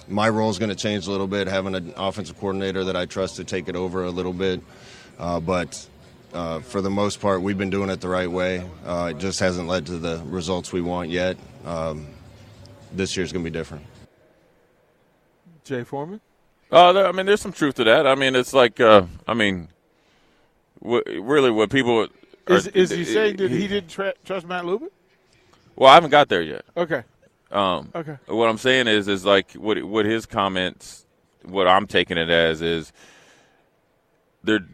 my 0.07 0.29
role 0.29 0.49
is 0.49 0.59
going 0.59 0.69
to 0.69 0.75
change 0.75 1.07
a 1.07 1.11
little 1.11 1.27
bit, 1.27 1.47
having 1.47 1.75
an 1.75 1.93
offensive 1.97 2.37
coordinator 2.39 2.85
that 2.85 2.95
I 2.95 3.05
trust 3.05 3.37
to 3.37 3.43
take 3.43 3.67
it 3.67 3.75
over 3.75 4.03
a 4.03 4.11
little 4.11 4.33
bit. 4.33 4.61
Uh, 5.17 5.39
but 5.39 5.87
uh, 6.33 6.59
for 6.59 6.81
the 6.81 6.89
most 6.89 7.19
part, 7.19 7.41
we've 7.41 7.57
been 7.57 7.69
doing 7.69 7.89
it 7.89 8.01
the 8.01 8.09
right 8.09 8.29
way. 8.29 8.63
Uh, 8.85 9.11
it 9.11 9.17
just 9.19 9.39
hasn't 9.39 9.67
led 9.67 9.87
to 9.87 9.97
the 9.97 10.21
results 10.25 10.71
we 10.71 10.81
want 10.81 11.09
yet. 11.09 11.37
Um, 11.65 12.07
this 12.91 13.17
year's 13.17 13.31
going 13.31 13.43
to 13.43 13.49
be 13.49 13.57
different. 13.57 13.85
Jay 15.63 15.83
Foreman. 15.83 16.21
Oh, 16.71 16.93
there, 16.93 17.07
I 17.07 17.11
mean, 17.11 17.25
there's 17.25 17.41
some 17.41 17.53
truth 17.53 17.75
to 17.75 17.83
that. 17.85 18.05
I 18.05 18.15
mean, 18.15 18.35
it's 18.35 18.53
like, 18.53 18.79
uh, 18.79 19.03
I 19.27 19.33
mean, 19.33 19.69
wh- 20.81 21.05
really, 21.05 21.51
what 21.51 21.69
people 21.69 22.07
are, 22.47 22.55
Is, 22.55 22.67
is 22.67 22.89
he 22.89 23.05
saying 23.05 23.37
that 23.37 23.51
he 23.51 23.67
didn't 23.67 23.89
tra- 23.89 24.13
trust 24.23 24.47
Matt 24.47 24.63
Lubick? 24.63 24.89
Well, 25.75 25.89
I 25.89 25.95
haven't 25.95 26.11
got 26.11 26.29
there 26.29 26.41
yet. 26.41 26.63
Okay. 26.77 27.03
Um, 27.51 27.91
Okay. 27.93 28.17
What 28.27 28.49
I'm 28.49 28.57
saying 28.57 28.87
is, 28.87 29.07
is 29.07 29.25
like 29.25 29.51
what 29.53 29.81
what 29.83 30.05
his 30.05 30.25
comments, 30.25 31.05
what 31.43 31.67
I'm 31.67 31.87
taking 31.87 32.17
it 32.17 32.29
as 32.29 32.61
is, 32.61 32.91
they're 34.43 34.65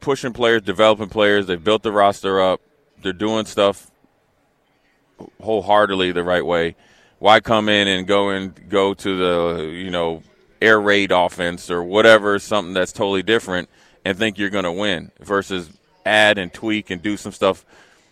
pushing 0.00 0.32
players, 0.32 0.62
developing 0.62 1.08
players. 1.08 1.46
They've 1.46 1.62
built 1.62 1.82
the 1.82 1.92
roster 1.92 2.40
up. 2.40 2.60
They're 3.02 3.12
doing 3.12 3.46
stuff 3.46 3.90
wholeheartedly 5.40 6.12
the 6.12 6.22
right 6.22 6.44
way. 6.44 6.76
Why 7.18 7.40
come 7.40 7.68
in 7.68 7.86
and 7.88 8.06
go 8.06 8.30
and 8.30 8.68
go 8.68 8.94
to 8.94 9.16
the 9.16 9.64
you 9.66 9.90
know 9.90 10.22
air 10.62 10.80
raid 10.80 11.10
offense 11.12 11.70
or 11.70 11.82
whatever, 11.82 12.38
something 12.38 12.74
that's 12.74 12.92
totally 12.92 13.22
different, 13.22 13.68
and 14.04 14.16
think 14.16 14.38
you're 14.38 14.50
going 14.50 14.64
to 14.64 14.72
win 14.72 15.10
versus 15.20 15.70
add 16.06 16.38
and 16.38 16.52
tweak 16.52 16.90
and 16.90 17.02
do 17.02 17.16
some 17.16 17.32
stuff 17.32 17.64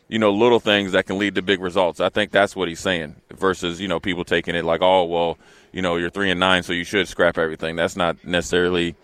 you 0.08 0.18
know, 0.18 0.32
little 0.32 0.58
things 0.58 0.92
that 0.92 1.06
can 1.06 1.18
lead 1.18 1.34
to 1.34 1.42
big 1.42 1.60
results. 1.60 2.00
I 2.00 2.08
think 2.08 2.30
that's 2.30 2.56
what 2.56 2.68
he's 2.68 2.80
saying 2.80 3.16
versus, 3.30 3.80
you 3.80 3.88
know, 3.88 4.00
people 4.00 4.24
taking 4.24 4.54
it 4.54 4.64
like, 4.64 4.80
oh, 4.80 5.04
well, 5.04 5.38
you 5.70 5.82
know, 5.82 5.96
you're 5.96 6.10
three 6.10 6.30
and 6.30 6.40
nine, 6.40 6.62
so 6.62 6.72
you 6.72 6.84
should 6.84 7.08
scrap 7.08 7.36
everything. 7.36 7.76
That's 7.76 7.96
not 7.96 8.24
necessarily 8.24 8.96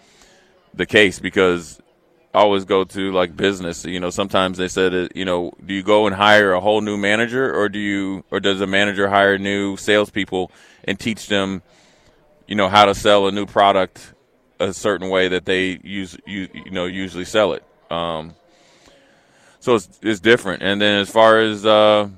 the 0.72 0.86
case 0.86 1.20
because 1.20 1.78
I 2.32 2.38
always 2.38 2.64
go 2.64 2.84
to 2.84 3.12
like 3.12 3.36
business. 3.36 3.84
You 3.84 4.00
know, 4.00 4.08
sometimes 4.08 4.56
they 4.56 4.68
said, 4.68 4.94
uh, 4.94 5.08
you 5.14 5.26
know, 5.26 5.52
do 5.64 5.74
you 5.74 5.82
go 5.82 6.06
and 6.06 6.16
hire 6.16 6.54
a 6.54 6.60
whole 6.60 6.80
new 6.80 6.96
manager 6.96 7.54
or 7.54 7.68
do 7.68 7.78
you, 7.78 8.24
or 8.30 8.40
does 8.40 8.62
a 8.62 8.66
manager 8.66 9.08
hire 9.08 9.36
new 9.36 9.76
salespeople 9.76 10.50
and 10.84 10.98
teach 10.98 11.26
them, 11.26 11.60
you 12.48 12.54
know, 12.54 12.70
how 12.70 12.86
to 12.86 12.94
sell 12.94 13.28
a 13.28 13.32
new 13.32 13.44
product 13.44 14.13
a 14.68 14.74
certain 14.74 15.08
way 15.10 15.28
that 15.28 15.44
they 15.44 15.78
use, 15.82 16.16
you, 16.26 16.48
you 16.52 16.70
know, 16.70 16.86
usually 16.86 17.24
sell 17.24 17.52
it. 17.52 17.64
Um, 17.90 18.34
so 19.60 19.76
it's 19.76 19.88
it's 20.02 20.20
different. 20.20 20.62
And 20.62 20.80
then 20.80 21.00
as 21.00 21.10
far 21.10 21.40
as 21.40 21.64
uh, 21.64 22.08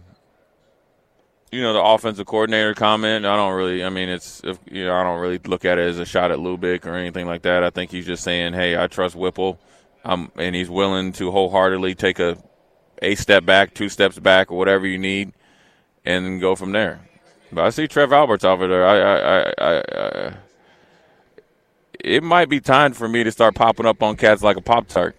you 1.52 1.62
know, 1.62 1.72
the 1.72 1.82
offensive 1.82 2.26
coordinator 2.26 2.74
comment, 2.74 3.24
I 3.24 3.36
don't 3.36 3.54
really. 3.54 3.84
I 3.84 3.88
mean, 3.88 4.08
it's 4.08 4.40
if, 4.44 4.58
you 4.70 4.84
know, 4.84 4.94
I 4.94 5.02
don't 5.04 5.20
really 5.20 5.38
look 5.38 5.64
at 5.64 5.78
it 5.78 5.88
as 5.88 5.98
a 5.98 6.04
shot 6.04 6.30
at 6.30 6.38
Lubick 6.38 6.84
or 6.86 6.94
anything 6.94 7.26
like 7.26 7.42
that. 7.42 7.62
I 7.62 7.70
think 7.70 7.90
he's 7.90 8.06
just 8.06 8.24
saying, 8.24 8.54
hey, 8.54 8.76
I 8.76 8.88
trust 8.88 9.14
Whipple, 9.14 9.58
um, 10.04 10.32
and 10.36 10.54
he's 10.54 10.68
willing 10.68 11.12
to 11.12 11.30
wholeheartedly 11.30 11.94
take 11.94 12.18
a 12.18 12.36
a 13.02 13.14
step 13.14 13.44
back, 13.44 13.74
two 13.74 13.88
steps 13.88 14.18
back, 14.18 14.50
or 14.50 14.58
whatever 14.58 14.86
you 14.86 14.98
need, 14.98 15.32
and 16.04 16.40
go 16.40 16.56
from 16.56 16.72
there. 16.72 17.00
But 17.52 17.64
I 17.64 17.70
see 17.70 17.86
Trev 17.86 18.12
Alberts 18.12 18.44
over 18.44 18.66
there. 18.66 18.86
I, 18.86 18.98
I, 18.98 19.16
I, 19.18 19.52
I, 19.58 20.28
I 20.28 20.34
it 22.06 22.22
might 22.22 22.48
be 22.48 22.60
time 22.60 22.92
for 22.92 23.08
me 23.08 23.25
to 23.25 23.32
start 23.32 23.54
popping 23.54 23.84
up 23.86 24.02
on 24.02 24.16
cats 24.16 24.42
like 24.42 24.56
a 24.56 24.60
pop 24.60 24.86
tart. 24.88 25.16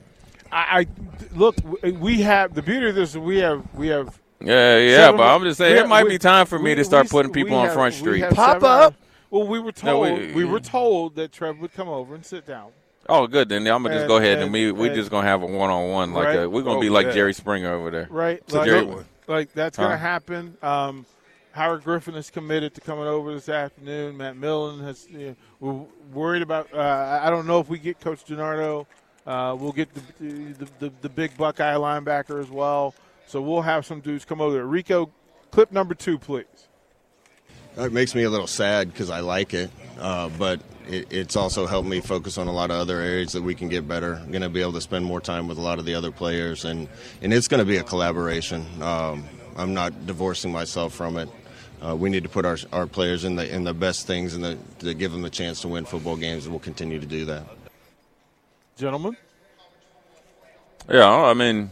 I, 0.52 0.80
I 0.80 0.88
look. 1.36 1.56
We 1.84 2.22
have 2.22 2.54
the 2.54 2.62
beauty 2.62 2.90
of 2.90 2.96
this. 2.96 3.16
We 3.16 3.38
have 3.40 3.64
we 3.76 3.88
have. 3.90 4.18
Yeah, 4.40 4.78
yeah, 4.78 4.96
seven- 4.98 5.18
but 5.18 5.36
I'm 5.36 5.44
just 5.44 5.58
saying 5.58 5.74
we 5.76 5.80
it 5.82 5.88
might 5.88 6.04
we- 6.04 6.12
be 6.12 6.18
time 6.20 6.46
for 6.46 6.58
me 6.58 6.72
we- 6.72 6.76
to 6.76 6.84
start 6.86 7.06
we- 7.06 7.10
putting 7.10 7.34
people 7.34 7.56
on 7.58 7.66
have- 7.66 7.74
Front 7.74 7.96
Street. 7.96 8.22
Pop 8.30 8.62
seven- 8.62 8.64
up. 8.70 8.94
Well, 9.30 9.46
we 9.48 9.60
were 9.60 9.74
No, 9.84 9.92
told 10.06 10.20
we- 10.20 10.32
we 10.34 10.46
were 10.46 10.60
told 10.62 11.16
that 11.16 11.34
Trev 11.34 11.60
would 11.60 11.74
come 11.74 11.90
over 11.90 12.16
and 12.16 12.26
sit 12.26 12.46
down. 12.48 12.70
Oh, 13.10 13.26
good. 13.28 13.50
Then 13.50 13.68
I'm 13.68 13.84
gonna 13.84 13.90
just 13.96 14.02
And- 14.04 14.08
go 14.08 14.18
ahead 14.18 14.34
and, 14.36 14.44
and- 14.44 14.54
we 14.54 14.72
we 14.72 14.88
and- 14.88 14.96
just 14.96 15.10
gonna 15.12 15.28
have 15.28 15.42
a 15.42 15.46
one 15.46 15.70
on 15.70 15.90
one. 15.92 16.14
Like 16.14 16.26
Right. 16.28 16.40
uh 16.44 16.50
we're 16.50 16.62
gonna 16.62 16.78
Oh, 16.78 16.82
be 16.82 16.90
like 16.90 17.08
yeah. 17.08 17.14
Jerry 17.14 17.34
Springer 17.34 17.74
over 17.74 17.90
there. 17.92 18.08
Right. 18.10 18.38
It's 18.46 18.54
like, 18.54 18.70
great 18.70 18.88
one. 18.88 19.06
like 19.28 19.52
that's 19.54 19.78
going 19.78 19.90
to 19.92 19.98
Huh? 19.98 20.02
happen. 20.04 20.56
Um, 20.62 21.06
Howard 21.58 21.84
Griffith 21.84 22.16
is 22.16 22.30
committed 22.30 22.76
to 22.76 22.82
coming 22.82 23.06
over 23.06 23.34
this 23.34 23.50
afternoon. 23.50 24.16
Matt 24.16 24.38
Millen 24.38 24.80
has. 24.82 25.08
You 25.10 25.30
know, 25.30 25.36
we're 25.60 25.86
worried 26.14 26.44
about. 26.44 26.72
Uh, 26.72 27.20
I 27.24 27.32
don't 27.32 27.48
know 27.48 27.60
if 27.60 27.68
we 27.68 27.80
get 27.80 28.00
Coach 28.00 28.24
DiNardo. 28.26 28.86
Uh, 29.26 29.58
we'll 29.60 29.72
get 29.72 29.90
the, 29.94 30.02
the 30.20 30.70
the 30.80 30.92
the 31.02 31.10
big 31.10 31.36
Buckeye 31.36 31.74
linebacker 31.74 32.40
as 32.40 32.52
well. 32.52 32.94
So 33.26 33.42
we'll 33.42 33.64
have 33.64 33.88
some 33.88 34.02
dudes 34.02 34.24
come 34.24 34.40
over 34.40 34.54
there. 34.54 34.68
Rico, 34.68 35.10
clip 35.50 35.72
number 35.72 35.96
two, 35.96 36.20
please. 36.20 36.46
It 37.76 37.92
makes 37.92 38.14
me 38.14 38.22
a 38.24 38.30
little 38.30 38.48
sad 38.48 38.92
because 38.92 39.10
I 39.10 39.22
like 39.22 39.56
it, 39.56 39.72
uh, 40.00 40.30
but 40.38 40.62
it, 40.88 41.12
it's 41.12 41.36
also 41.36 41.66
helped 41.66 41.88
me 41.88 42.02
focus 42.02 42.38
on 42.38 42.48
a 42.48 42.52
lot 42.52 42.70
of 42.70 42.78
other 42.78 43.00
areas 43.00 43.34
that 43.34 43.42
we 43.42 43.56
can 43.56 43.68
get 43.68 43.88
better. 43.88 44.14
I'm 44.16 44.32
going 44.32 44.42
to 44.44 44.50
be 44.50 44.62
able 44.62 44.74
to 44.74 44.82
spend 44.82 45.06
more 45.06 45.22
time 45.22 45.48
with 45.48 45.58
a 45.58 45.62
lot 45.62 45.78
of 45.80 45.86
the 45.86 45.96
other 45.96 46.12
players, 46.12 46.66
and, 46.66 46.88
and 47.22 47.34
it's 47.34 47.48
going 47.48 47.60
to 47.60 47.66
be 47.66 47.78
a 47.78 47.84
collaboration. 47.84 48.66
Um, 48.82 49.26
I'm 49.58 49.74
not 49.74 50.06
divorcing 50.06 50.52
myself 50.52 50.94
from 50.94 51.18
it. 51.18 51.30
Uh, 51.86 51.96
we 51.96 52.10
need 52.10 52.24
to 52.24 52.30
put 52.30 52.46
our, 52.46 52.58
our 52.72 52.88
players 52.88 53.24
in 53.24 53.36
the 53.36 53.54
in 53.54 53.64
the 53.64 53.74
best 53.74 54.08
things 54.08 54.34
and 54.34 54.44
the, 54.44 54.58
to 54.80 54.94
give 54.94 55.12
them 55.12 55.26
a 55.26 55.30
chance 55.30 55.62
to 55.62 55.68
win 55.68 55.86
football 55.86 56.16
games, 56.16 56.46
and 56.46 56.54
we'll 56.54 56.60
continue 56.60 57.00
to 57.00 57.06
do 57.06 57.26
that. 57.26 57.44
Gentlemen, 58.78 59.18
Yeah, 60.90 61.10
I 61.10 61.34
mean, 61.34 61.70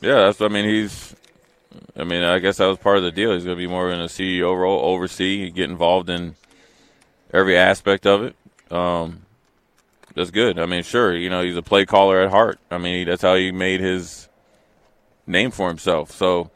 yeah, 0.00 0.26
that's. 0.26 0.40
I 0.40 0.48
mean, 0.48 0.64
he's. 0.64 1.14
I 1.96 2.04
mean, 2.04 2.22
I 2.22 2.38
guess 2.38 2.58
that 2.58 2.66
was 2.66 2.78
part 2.78 2.98
of 2.98 3.02
the 3.02 3.10
deal. 3.10 3.32
He's 3.32 3.44
going 3.44 3.56
to 3.56 3.60
be 3.60 3.66
more 3.66 3.90
in 3.90 4.00
a 4.00 4.06
CEO 4.06 4.56
role, 4.56 4.84
oversee, 4.84 5.50
get 5.50 5.70
involved 5.70 6.08
in 6.08 6.36
every 7.32 7.56
aspect 7.56 8.06
of 8.06 8.22
it. 8.22 8.36
Um, 8.70 9.22
that's 10.14 10.30
good. 10.30 10.58
I 10.58 10.66
mean, 10.66 10.84
sure, 10.84 11.14
you 11.14 11.28
know, 11.28 11.42
he's 11.42 11.56
a 11.56 11.62
play 11.62 11.84
caller 11.84 12.20
at 12.20 12.30
heart. 12.30 12.60
I 12.70 12.78
mean, 12.78 13.06
that's 13.06 13.22
how 13.22 13.34
he 13.34 13.50
made 13.50 13.80
his 13.80 14.28
name 15.26 15.50
for 15.50 15.68
himself. 15.68 16.12
So, 16.12 16.50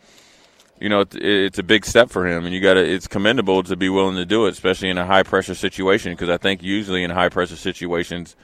you 0.81 0.89
know, 0.89 1.01
it, 1.01 1.15
it's 1.15 1.59
a 1.59 1.63
big 1.63 1.85
step 1.85 2.11
for 2.11 2.27
him, 2.27 2.45
and 2.45 2.55
you 2.55 2.61
got 2.61 2.75
to. 2.75 2.85
It's 2.85 3.09
commendable 3.09 3.63
to 3.65 3.77
be 3.77 3.89
willing 3.89 4.17
to 4.17 4.27
do 4.27 4.47
it, 4.47 4.51
especially 4.51 4.91
in 4.91 4.99
a 4.99 5.07
high 5.07 5.23
pressure 5.23 5.55
situation. 5.55 6.13
Because 6.13 6.29
I 6.29 6.37
think 6.37 6.63
usually 6.63 7.03
in 7.05 7.11
high 7.11 7.29
pressure 7.29 7.57
situations, 7.57 8.37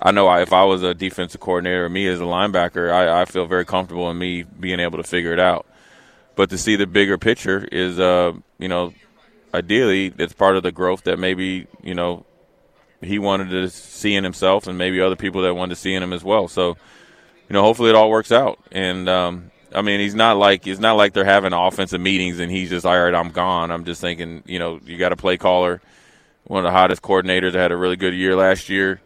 I 0.00 0.10
know 0.10 0.26
I, 0.26 0.42
if 0.42 0.52
I 0.52 0.64
was 0.64 0.82
a 0.82 0.94
defensive 0.94 1.40
coordinator 1.40 1.86
or 1.86 1.88
me 1.88 2.06
as 2.06 2.20
a 2.20 2.24
linebacker, 2.24 2.92
I, 2.92 3.22
I 3.22 3.24
feel 3.24 3.46
very 3.46 3.64
comfortable 3.64 4.10
in 4.10 4.18
me 4.18 4.42
being 4.42 4.80
able 4.80 4.98
to 4.98 5.04
figure 5.04 5.32
it 5.32 5.40
out. 5.40 5.66
But 6.36 6.50
to 6.50 6.58
see 6.58 6.76
the 6.76 6.86
bigger 6.86 7.18
picture 7.18 7.66
is, 7.72 7.98
uh, 7.98 8.32
you 8.58 8.68
know, 8.68 8.92
ideally 9.52 10.12
it's 10.18 10.34
part 10.34 10.56
of 10.56 10.62
the 10.62 10.70
growth 10.70 11.04
that 11.04 11.18
maybe 11.18 11.66
you 11.82 11.94
know 11.94 12.24
he 13.00 13.18
wanted 13.18 13.50
to 13.50 13.68
see 13.70 14.14
in 14.14 14.24
himself, 14.24 14.66
and 14.66 14.76
maybe 14.76 15.00
other 15.00 15.16
people 15.16 15.42
that 15.42 15.54
wanted 15.54 15.74
to 15.74 15.80
see 15.80 15.94
in 15.94 16.02
him 16.02 16.12
as 16.12 16.24
well. 16.24 16.48
So, 16.48 16.76
you 17.48 17.54
know, 17.54 17.62
hopefully 17.62 17.90
it 17.90 17.96
all 17.96 18.10
works 18.10 18.32
out. 18.32 18.58
And 18.72 19.08
um, 19.08 19.50
I 19.74 19.82
mean, 19.82 20.00
he's 20.00 20.14
not 20.14 20.36
like 20.36 20.66
it's 20.66 20.80
not 20.80 20.94
like 20.94 21.12
they're 21.12 21.24
having 21.24 21.52
offensive 21.52 22.00
meetings 22.00 22.38
and 22.38 22.50
he's 22.50 22.70
just 22.70 22.86
all 22.86 22.98
right. 22.98 23.14
I'm 23.14 23.30
gone. 23.30 23.70
I'm 23.70 23.84
just 23.84 24.00
thinking, 24.00 24.42
you 24.46 24.58
know, 24.58 24.80
you 24.84 24.96
got 24.96 25.12
a 25.12 25.16
play 25.16 25.36
caller, 25.36 25.80
one 26.44 26.64
of 26.64 26.70
the 26.70 26.76
hottest 26.76 27.02
coordinators 27.02 27.52
that 27.52 27.58
had 27.58 27.72
a 27.72 27.76
really 27.76 27.96
good 27.96 28.14
year 28.14 28.34
last 28.34 28.68
year, 28.68 29.00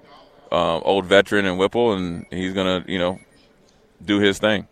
uh, 0.52 0.78
old 0.78 1.06
veteran 1.06 1.46
and 1.46 1.58
Whipple, 1.58 1.92
and 1.94 2.26
he's 2.30 2.52
gonna, 2.52 2.84
you 2.86 2.98
know, 2.98 3.18
do 4.04 4.20
his 4.20 4.38
thing. 4.38 4.68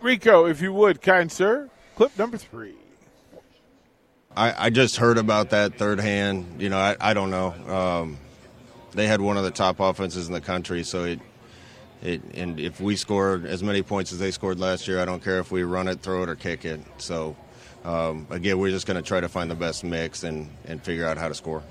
Rico, 0.00 0.46
if 0.46 0.60
you 0.60 0.72
would, 0.72 1.02
kind 1.02 1.30
sir, 1.30 1.70
clip 1.96 2.16
number 2.18 2.36
three. 2.36 2.74
I, 4.36 4.66
I 4.66 4.70
just 4.70 4.96
heard 4.96 5.18
about 5.18 5.50
that 5.50 5.74
third 5.74 6.00
hand. 6.00 6.60
You 6.62 6.68
know, 6.68 6.78
I, 6.78 6.96
I 7.00 7.14
don't 7.14 7.30
know. 7.30 7.52
Um, 7.68 8.18
they 8.92 9.06
had 9.06 9.20
one 9.20 9.36
of 9.36 9.44
the 9.44 9.50
top 9.50 9.80
offenses 9.80 10.28
in 10.28 10.32
the 10.32 10.40
country, 10.40 10.82
so 10.82 11.04
it, 11.04 11.20
it 12.02 12.22
and 12.34 12.58
if 12.58 12.80
we 12.80 12.96
scored 12.96 13.44
as 13.44 13.62
many 13.62 13.82
points 13.82 14.12
as 14.12 14.18
they 14.18 14.30
scored 14.30 14.58
last 14.58 14.88
year, 14.88 15.00
I 15.00 15.04
don't 15.04 15.22
care 15.22 15.38
if 15.38 15.50
we 15.50 15.62
run 15.62 15.88
it, 15.88 16.00
throw 16.00 16.22
it, 16.22 16.28
or 16.28 16.34
kick 16.36 16.64
it. 16.64 16.80
So 16.98 17.36
um, 17.84 18.26
again, 18.30 18.58
we're 18.58 18.70
just 18.70 18.86
going 18.86 19.02
to 19.02 19.06
try 19.06 19.20
to 19.20 19.28
find 19.28 19.50
the 19.50 19.54
best 19.54 19.84
mix 19.84 20.22
and, 20.24 20.50
and 20.66 20.82
figure 20.82 21.06
out 21.06 21.18
how 21.18 21.28
to 21.28 21.34
score. 21.34 21.62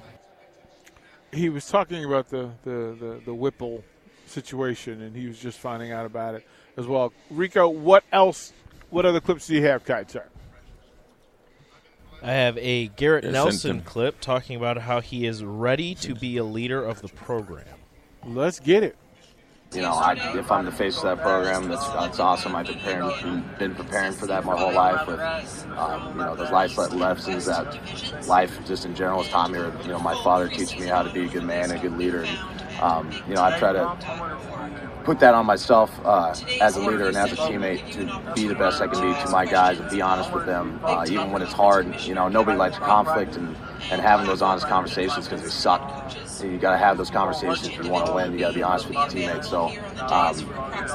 He 1.31 1.49
was 1.49 1.67
talking 1.67 2.05
about 2.05 2.29
the 2.29 2.49
the 2.63 2.95
the, 2.99 3.21
the 3.25 3.33
Whipple 3.33 3.83
situation, 4.25 5.01
and 5.01 5.15
he 5.15 5.27
was 5.27 5.39
just 5.39 5.59
finding 5.59 5.91
out 5.91 6.05
about 6.05 6.35
it 6.35 6.47
as 6.77 6.87
well. 6.87 7.13
Rico, 7.29 7.67
what 7.69 8.03
else? 8.11 8.53
What 8.89 9.05
other 9.05 9.19
clips 9.19 9.45
do 9.45 9.53
you 9.53 9.63
have, 9.63 9.83
Kite 9.85 10.09
Sir? 10.09 10.25
I 12.21 12.31
have 12.31 12.57
a 12.57 12.87
Garrett 12.87 13.23
Yeah, 13.23 13.31
Nelson 13.31 13.59
send 13.59 13.79
him. 13.79 13.85
clip 13.85 14.19
talking 14.19 14.55
about 14.57 14.77
how 14.79 14.99
he 14.99 15.25
is 15.25 15.43
ready 15.43 15.95
to 15.95 16.15
be 16.15 16.37
a 16.37 16.43
leader 16.43 16.83
of 16.83 17.01
the 17.01 17.07
program. 17.07 17.65
Let's 18.25 18.59
get 18.59 18.83
it. 18.83 18.97
You 19.71 19.83
know, 19.83 19.91
I, 19.91 20.13
if 20.35 20.51
I'm 20.51 20.65
the 20.65 20.71
face 20.71 20.97
of 20.97 21.03
that 21.03 21.19
program, 21.21 21.67
that's 21.67 21.87
that's 21.89 22.19
awesome. 22.19 22.55
I've 22.55 22.65
been 22.65 22.79
preparing, 22.79 23.43
been 23.59 23.75
preparing 23.75 24.13
for 24.13 24.25
that 24.25 24.43
my 24.43 24.57
whole 24.57 24.73
life. 24.73 25.05
With 25.07 25.19
um, 25.77 26.17
you 26.17 26.25
know 26.25 26.35
those 26.35 26.49
life 26.49 26.75
le- 26.75 26.87
lessons 26.87 27.45
that 27.45 28.27
life 28.27 28.57
just 28.65 28.85
in 28.85 28.95
general 28.95 29.21
has 29.21 29.31
taught 29.31 29.51
me. 29.51 29.59
Or, 29.59 29.71
you 29.83 29.89
know, 29.89 29.99
my 29.99 30.15
father 30.23 30.47
teaching 30.49 30.81
me 30.81 30.87
how 30.87 31.03
to 31.03 31.13
be 31.13 31.25
a 31.25 31.27
good 31.27 31.43
man, 31.43 31.69
a 31.69 31.77
good 31.77 31.95
leader. 31.99 32.23
And, 32.23 32.81
um, 32.81 33.11
you 33.27 33.35
know, 33.35 33.43
I 33.43 33.59
try 33.59 33.73
to 33.73 33.95
put 35.03 35.19
that 35.19 35.35
on 35.35 35.45
myself 35.45 35.91
uh, 36.03 36.33
as 36.61 36.75
a 36.75 36.79
leader 36.79 37.07
and 37.07 37.15
as 37.15 37.31
a 37.31 37.35
teammate 37.35 37.91
to 37.91 38.33
be 38.33 38.47
the 38.47 38.55
best 38.55 38.81
I 38.81 38.87
can 38.87 39.01
be 39.01 39.21
to 39.21 39.29
my 39.29 39.45
guys 39.45 39.79
and 39.79 39.87
be 39.91 40.01
honest 40.01 40.33
with 40.33 40.47
them, 40.47 40.79
uh, 40.83 41.05
even 41.07 41.31
when 41.31 41.43
it's 41.43 41.53
hard. 41.53 41.99
You 42.01 42.15
know, 42.15 42.27
nobody 42.27 42.57
likes 42.57 42.77
conflict 42.77 43.35
and, 43.35 43.55
and 43.91 44.01
having 44.01 44.25
those 44.25 44.41
honest 44.41 44.65
conversations 44.67 45.27
because 45.27 45.43
they 45.43 45.49
suck. 45.49 46.11
And 46.41 46.51
you 46.51 46.57
got 46.59 46.71
to 46.71 46.77
have 46.77 46.97
those 46.97 47.09
conversations 47.09 47.67
if 47.67 47.83
you 47.83 47.89
want 47.89 48.07
to 48.07 48.13
win. 48.13 48.31
You 48.33 48.39
got 48.39 48.49
to 48.49 48.55
be 48.55 48.63
honest 48.63 48.87
with 48.87 48.95
your 48.95 49.07
teammates. 49.07 49.49
So, 49.49 49.67
um, 49.99 50.37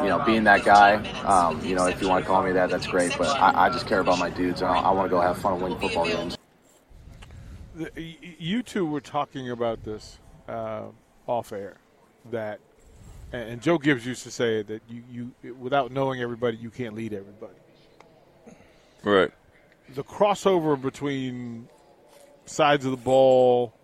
you 0.03 0.09
know, 0.09 0.23
being 0.25 0.45
that 0.45 0.65
guy, 0.65 0.97
um, 1.23 1.65
you 1.65 1.75
know, 1.75 1.87
if 1.87 2.01
you 2.01 2.09
want 2.09 2.25
to 2.25 2.29
call 2.29 2.43
me 2.43 2.53
that, 2.53 2.71
that's 2.71 2.87
great. 2.87 3.15
But 3.19 3.29
I, 3.29 3.67
I 3.67 3.71
just 3.71 3.87
care 3.87 4.01
about 4.01 4.19
my 4.19 4.31
dudes 4.31 4.63
and 4.63 4.71
I, 4.71 4.79
I 4.79 4.91
want 4.93 5.07
to 5.07 5.11
go 5.11 5.21
have 5.21 5.39
fun 5.39 5.55
and 5.55 5.63
win 5.63 5.79
football 5.79 6.07
games. 6.07 6.39
You 8.15 8.63
two 8.63 8.87
were 8.87 9.01
talking 9.01 9.51
about 9.51 9.85
this 9.85 10.19
uh, 10.49 10.85
off 11.27 11.53
air 11.53 11.77
that, 12.31 12.61
and 13.33 13.51
and 13.51 13.63
Joe 13.63 13.79
Gibbs 13.79 14.07
used 14.07 14.23
to 14.23 14.31
say 14.31 14.63
that 14.63 14.83
you, 14.89 15.33
you 15.43 15.55
without 15.55 15.91
knowing 15.91 16.21
everybody, 16.21 16.57
you 16.57 16.71
can't 16.71 16.95
lead 16.95 17.13
everybody. 17.13 17.55
Right. 19.03 19.31
The 19.95 20.05
crossover 20.05 20.81
between 20.81 21.69
sides 22.47 22.85
of 22.85 22.93
the 22.93 22.97
ball, 22.97 23.75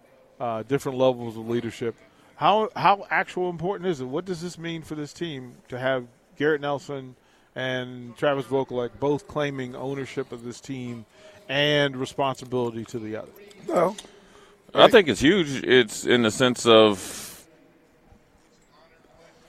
uh, 0.41 0.63
different 0.65 0.99
levels 0.99 1.37
of 1.37 1.49
leadership. 1.49 1.95
How 2.37 2.71
how 2.75 3.07
actual 3.11 3.51
important 3.51 3.89
is 3.89 4.01
it? 4.01 4.07
What 4.07 4.25
does 4.25 4.41
this 4.41 4.59
mean 4.59 4.83
for 4.83 4.95
this 4.95 5.13
team 5.13 5.57
to 5.69 5.79
have 5.79 6.07
Garrett 6.37 6.63
Nelson 6.63 7.15
and 7.55 8.17
Travis 8.17 8.47
Vokolek 8.47 8.99
both 8.99 9.29
claiming 9.29 9.77
ownership 9.77 10.33
of 10.33 10.43
this 10.43 10.61
team 10.61 11.05
and 11.49 11.97
responsibility 11.97 12.85
to 12.87 12.99
the 12.99 13.17
other? 13.17 13.31
No. 13.69 13.95
I 14.75 14.89
think 14.89 15.09
it's 15.09 15.21
huge. 15.21 15.63
It's 15.65 16.07
in 16.07 16.23
the 16.23 16.31
sense 16.31 16.65
of, 16.65 17.45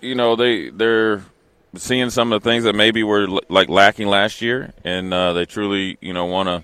you 0.02 0.16
know, 0.16 0.36
they 0.36 0.70
they're 0.70 1.24
seeing 1.76 2.10
some 2.10 2.34
of 2.34 2.44
the 2.44 2.50
things 2.50 2.66
that 2.66 2.74
maybe 2.74 3.04
were 3.04 3.28
like 3.48 3.70
lacking 3.70 4.08
last 4.08 4.42
year, 4.42 4.74
and 4.84 5.14
uh, 5.14 5.32
they 5.34 5.46
truly, 5.46 5.98
you 6.02 6.12
know, 6.12 6.26
want 6.26 6.50
to 6.50 6.64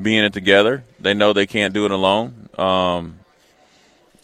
be 0.00 0.16
in 0.16 0.24
it 0.24 0.32
together. 0.32 0.84
They 1.00 1.12
know 1.12 1.32
they 1.32 1.46
can't 1.46 1.74
do 1.74 1.84
it 1.84 1.90
alone. 1.90 2.48
Um, 2.56 3.18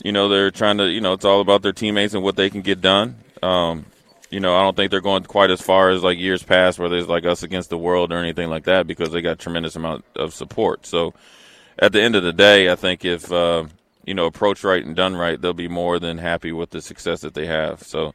you 0.02 0.12
know, 0.12 0.28
they're 0.28 0.50
trying 0.50 0.78
to, 0.78 0.88
you 0.88 1.00
know, 1.00 1.12
it's 1.12 1.24
all 1.24 1.40
about 1.40 1.62
their 1.62 1.72
teammates 1.72 2.14
and 2.14 2.22
what 2.22 2.36
they 2.36 2.50
can 2.50 2.62
get 2.62 2.80
done. 2.80 3.16
Um, 3.42 3.86
you 4.30 4.40
know, 4.40 4.56
I 4.56 4.62
don't 4.62 4.76
think 4.76 4.90
they're 4.90 5.00
going 5.00 5.24
quite 5.24 5.50
as 5.50 5.60
far 5.60 5.90
as 5.90 6.02
like 6.02 6.18
years 6.18 6.42
past 6.42 6.78
where 6.78 6.88
there's 6.88 7.08
like 7.08 7.24
us 7.24 7.42
against 7.42 7.70
the 7.70 7.78
world 7.78 8.12
or 8.12 8.18
anything 8.18 8.50
like 8.50 8.64
that 8.64 8.86
because 8.86 9.10
they 9.10 9.22
got 9.22 9.38
tremendous 9.38 9.76
amount 9.76 10.04
of 10.16 10.34
support. 10.34 10.86
So 10.86 11.14
at 11.78 11.92
the 11.92 12.02
end 12.02 12.14
of 12.14 12.22
the 12.22 12.32
day, 12.32 12.70
I 12.70 12.76
think 12.76 13.04
if 13.04 13.30
uh, 13.32 13.64
you 14.04 14.14
know 14.14 14.26
approach 14.26 14.64
right 14.64 14.84
and 14.84 14.94
done 14.94 15.16
right, 15.16 15.40
they'll 15.40 15.54
be 15.54 15.68
more 15.68 15.98
than 15.98 16.18
happy 16.18 16.52
with 16.52 16.70
the 16.70 16.82
success 16.82 17.22
that 17.22 17.34
they 17.34 17.46
have. 17.46 17.82
So, 17.82 18.14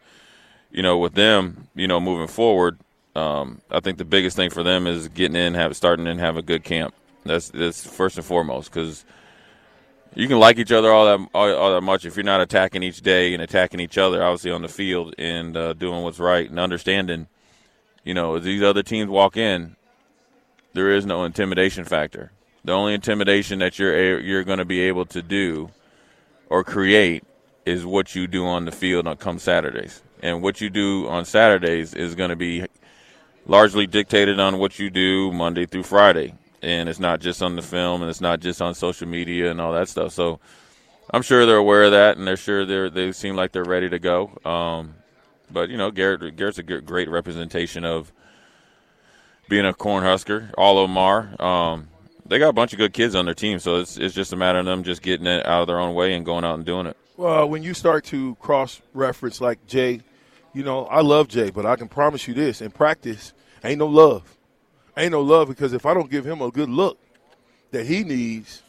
you 0.72 0.84
know, 0.84 0.98
with 0.98 1.13
them, 1.13 1.68
you 1.74 1.88
know, 1.88 2.00
moving 2.00 2.28
forward, 2.28 2.78
um, 3.16 3.62
I 3.72 3.80
think 3.80 3.98
the 3.98 4.06
biggest 4.06 4.36
thing 4.36 4.50
for 4.50 4.63
them 4.63 4.86
is 4.86 5.08
getting 5.08 5.36
in, 5.36 5.56
have 5.56 5.75
starting 5.75 6.08
and 6.08 6.20
have 6.20 6.38
a 6.38 6.42
good 6.42 6.63
camp. 6.63 6.94
That's 7.25 7.50
that's 7.50 7.86
first 7.86 8.18
and 8.18 8.25
foremost 8.25 8.72
because 8.72 9.04
you 10.15 10.28
can 10.28 10.39
like 10.39 10.58
each 10.58 10.71
other 10.71 10.91
all 10.91 11.06
that 11.06 11.30
all, 11.34 11.54
all 11.54 11.73
that 11.73 11.82
much 11.82 12.06
if 12.06 12.15
you're 12.15 12.23
not 12.23 12.41
attacking 12.41 12.84
each 12.84 13.02
day 13.02 13.34
and 13.34 13.41
attacking 13.41 13.80
each 13.80 13.97
other, 13.97 14.23
obviously 14.23 14.52
on 14.52 14.62
the 14.62 14.67
field 14.67 15.15
and 15.17 15.58
uh, 15.58 15.73
doing 15.73 16.04
what's 16.04 16.19
right 16.19 16.49
and 16.49 16.60
understanding. 16.60 17.28
You 18.04 18.13
know, 18.13 18.36
as 18.36 18.43
these 18.43 18.62
other 18.62 18.84
teams 18.84 19.10
walk 19.10 19.38
in, 19.38 19.76
there 20.73 20.91
is 20.91 21.06
no 21.06 21.23
intimidation 21.23 21.86
factor. 21.86 22.32
The 22.65 22.73
only 22.73 22.93
intimidation 22.93 23.60
that 23.60 23.80
you're 23.80 24.19
you're 24.19 24.43
going 24.43 24.60
to 24.60 24.65
be 24.65 24.82
able 24.82 25.06
to 25.08 25.21
do 25.21 25.71
or 26.49 26.63
create 26.63 27.23
is 27.65 27.86
what 27.86 28.15
you 28.15 28.28
do 28.28 28.45
on 28.45 28.65
the 28.65 28.71
field 28.71 29.08
on 29.08 29.17
come 29.17 29.39
Saturdays. 29.39 30.02
And 30.21 30.41
what 30.41 30.62
you 30.62 30.69
do 30.69 31.08
on 31.08 31.26
Saturdays 31.26 31.93
is 31.93 32.15
going 32.15 32.30
to 32.30 32.36
be 32.36 32.65
largely 33.45 33.88
dictated 33.88 34.39
on 34.39 34.58
what 34.58 34.80
you 34.80 34.89
do 34.89 35.32
Monday 35.32 35.65
through 35.65 35.84
Friday. 35.84 36.34
And 36.63 36.88
it's 36.88 36.99
not 36.99 37.19
just 37.19 37.43
on 37.43 37.56
the 37.56 37.62
film 37.62 38.02
and 38.02 38.10
it's 38.10 38.21
not 38.21 38.39
just 38.39 38.62
on 38.62 38.73
social 38.73 39.08
media 39.08 39.52
and 39.52 39.60
all 39.60 39.73
that 39.73 39.89
stuff. 39.89 40.13
So 40.13 40.39
I'm 41.12 41.21
sure 41.21 41.45
they're 41.45 41.58
aware 41.58 41.84
of 41.84 41.91
that 41.91 42.17
and 42.17 42.26
they're 42.26 42.38
sure 42.38 42.65
they're 42.65 42.89
they 42.89 43.12
seem 43.12 43.36
like 43.36 43.52
they're 43.52 43.63
ready 43.63 43.89
to 43.89 43.99
go. 43.99 44.32
Um, 44.45 44.95
but 45.52 45.69
you 45.69 45.78
know, 45.78 45.91
Garrett 45.91 46.36
Garrett's 46.36 46.58
a 46.58 46.63
great 46.63 47.10
representation 47.10 47.84
of 47.86 48.12
being 49.49 49.65
a 49.65 49.73
Cornhusker. 49.73 50.52
All 50.58 50.80
of 50.80 50.89
them 50.89 50.97
are. 50.97 51.41
Um, 51.41 51.89
they 52.26 52.39
got 52.39 52.49
a 52.49 52.54
bunch 52.54 52.73
of 52.73 52.80
good 52.80 52.93
kids 52.93 53.15
on 53.15 53.26
their 53.26 53.34
team, 53.34 53.60
so 53.60 53.78
it's 53.78 53.97
it's 53.97 54.15
just 54.15 54.34
a 54.34 54.36
matter 54.36 54.60
of 54.60 54.65
them 54.65 54.84
just 54.84 55.02
getting 55.02 55.28
it 55.28 55.45
out 55.45 55.62
of 55.62 55.67
their 55.67 55.80
own 55.80 55.93
way 55.93 56.13
and 56.13 56.26
going 56.26 56.45
out 56.45 56.56
and 56.56 56.65
doing 56.65 56.88
it. 56.88 56.97
Well, 57.17 57.47
when 57.47 57.62
you 57.62 57.73
start 57.73 58.06
to 58.06 58.36
cross 58.36 58.82
reference 58.93 59.39
like 59.39 59.67
Jay, 59.67 60.02
you 60.54 60.63
know, 60.63 60.86
I 60.86 61.02
love 61.02 61.28
Jay, 61.28 61.52
but 61.52 61.65
I 61.65 61.76
can 61.76 61.88
promise 61.88 62.28
you 62.28 62.34
this 62.34 62.62
in 62.62 62.71
practice, 62.71 63.34
ain't 63.63 63.80
no 63.80 63.88
love. 63.88 64.38
Ain't 64.95 65.12
no 65.12 65.21
love 65.21 65.47
because 65.47 65.73
if 65.73 65.86
I 65.86 65.93
don't 65.93 66.10
give 66.10 66.25
him 66.25 66.41
a 66.41 66.51
good 66.51 66.69
look 66.69 66.97
that 67.71 67.86
he 67.86 68.03
needs, 68.03 68.62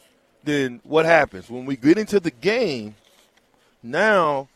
then 0.43 0.81
what 0.83 1.05
happens? 1.05 1.49
When 1.49 1.65
we 1.65 1.75
get 1.75 1.97
into 1.97 2.19
the 2.19 2.31
game, 2.31 2.95
now 3.83 4.47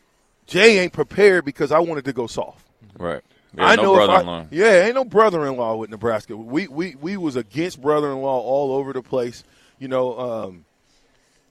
Jay 0.46 0.80
ain't 0.80 0.92
prepared 0.92 1.44
because 1.44 1.70
I 1.70 1.78
wanted 1.78 2.04
to 2.06 2.12
go 2.12 2.26
soft. 2.26 2.66
Right. 2.98 3.22
I 3.58 3.76
no 3.76 3.94
know 3.94 4.10
I, 4.10 4.46
yeah, 4.50 4.84
ain't 4.84 4.94
no 4.94 5.04
brother-in-law 5.04 5.76
with 5.76 5.90
Nebraska. 5.90 6.36
We 6.36 6.68
we 6.68 6.94
we 6.94 7.16
was 7.16 7.36
against 7.36 7.82
brother-in-law 7.82 8.40
all 8.40 8.74
over 8.74 8.92
the 8.92 9.02
place. 9.02 9.42
You 9.78 9.88
know, 9.88 10.18
um, 10.18 10.64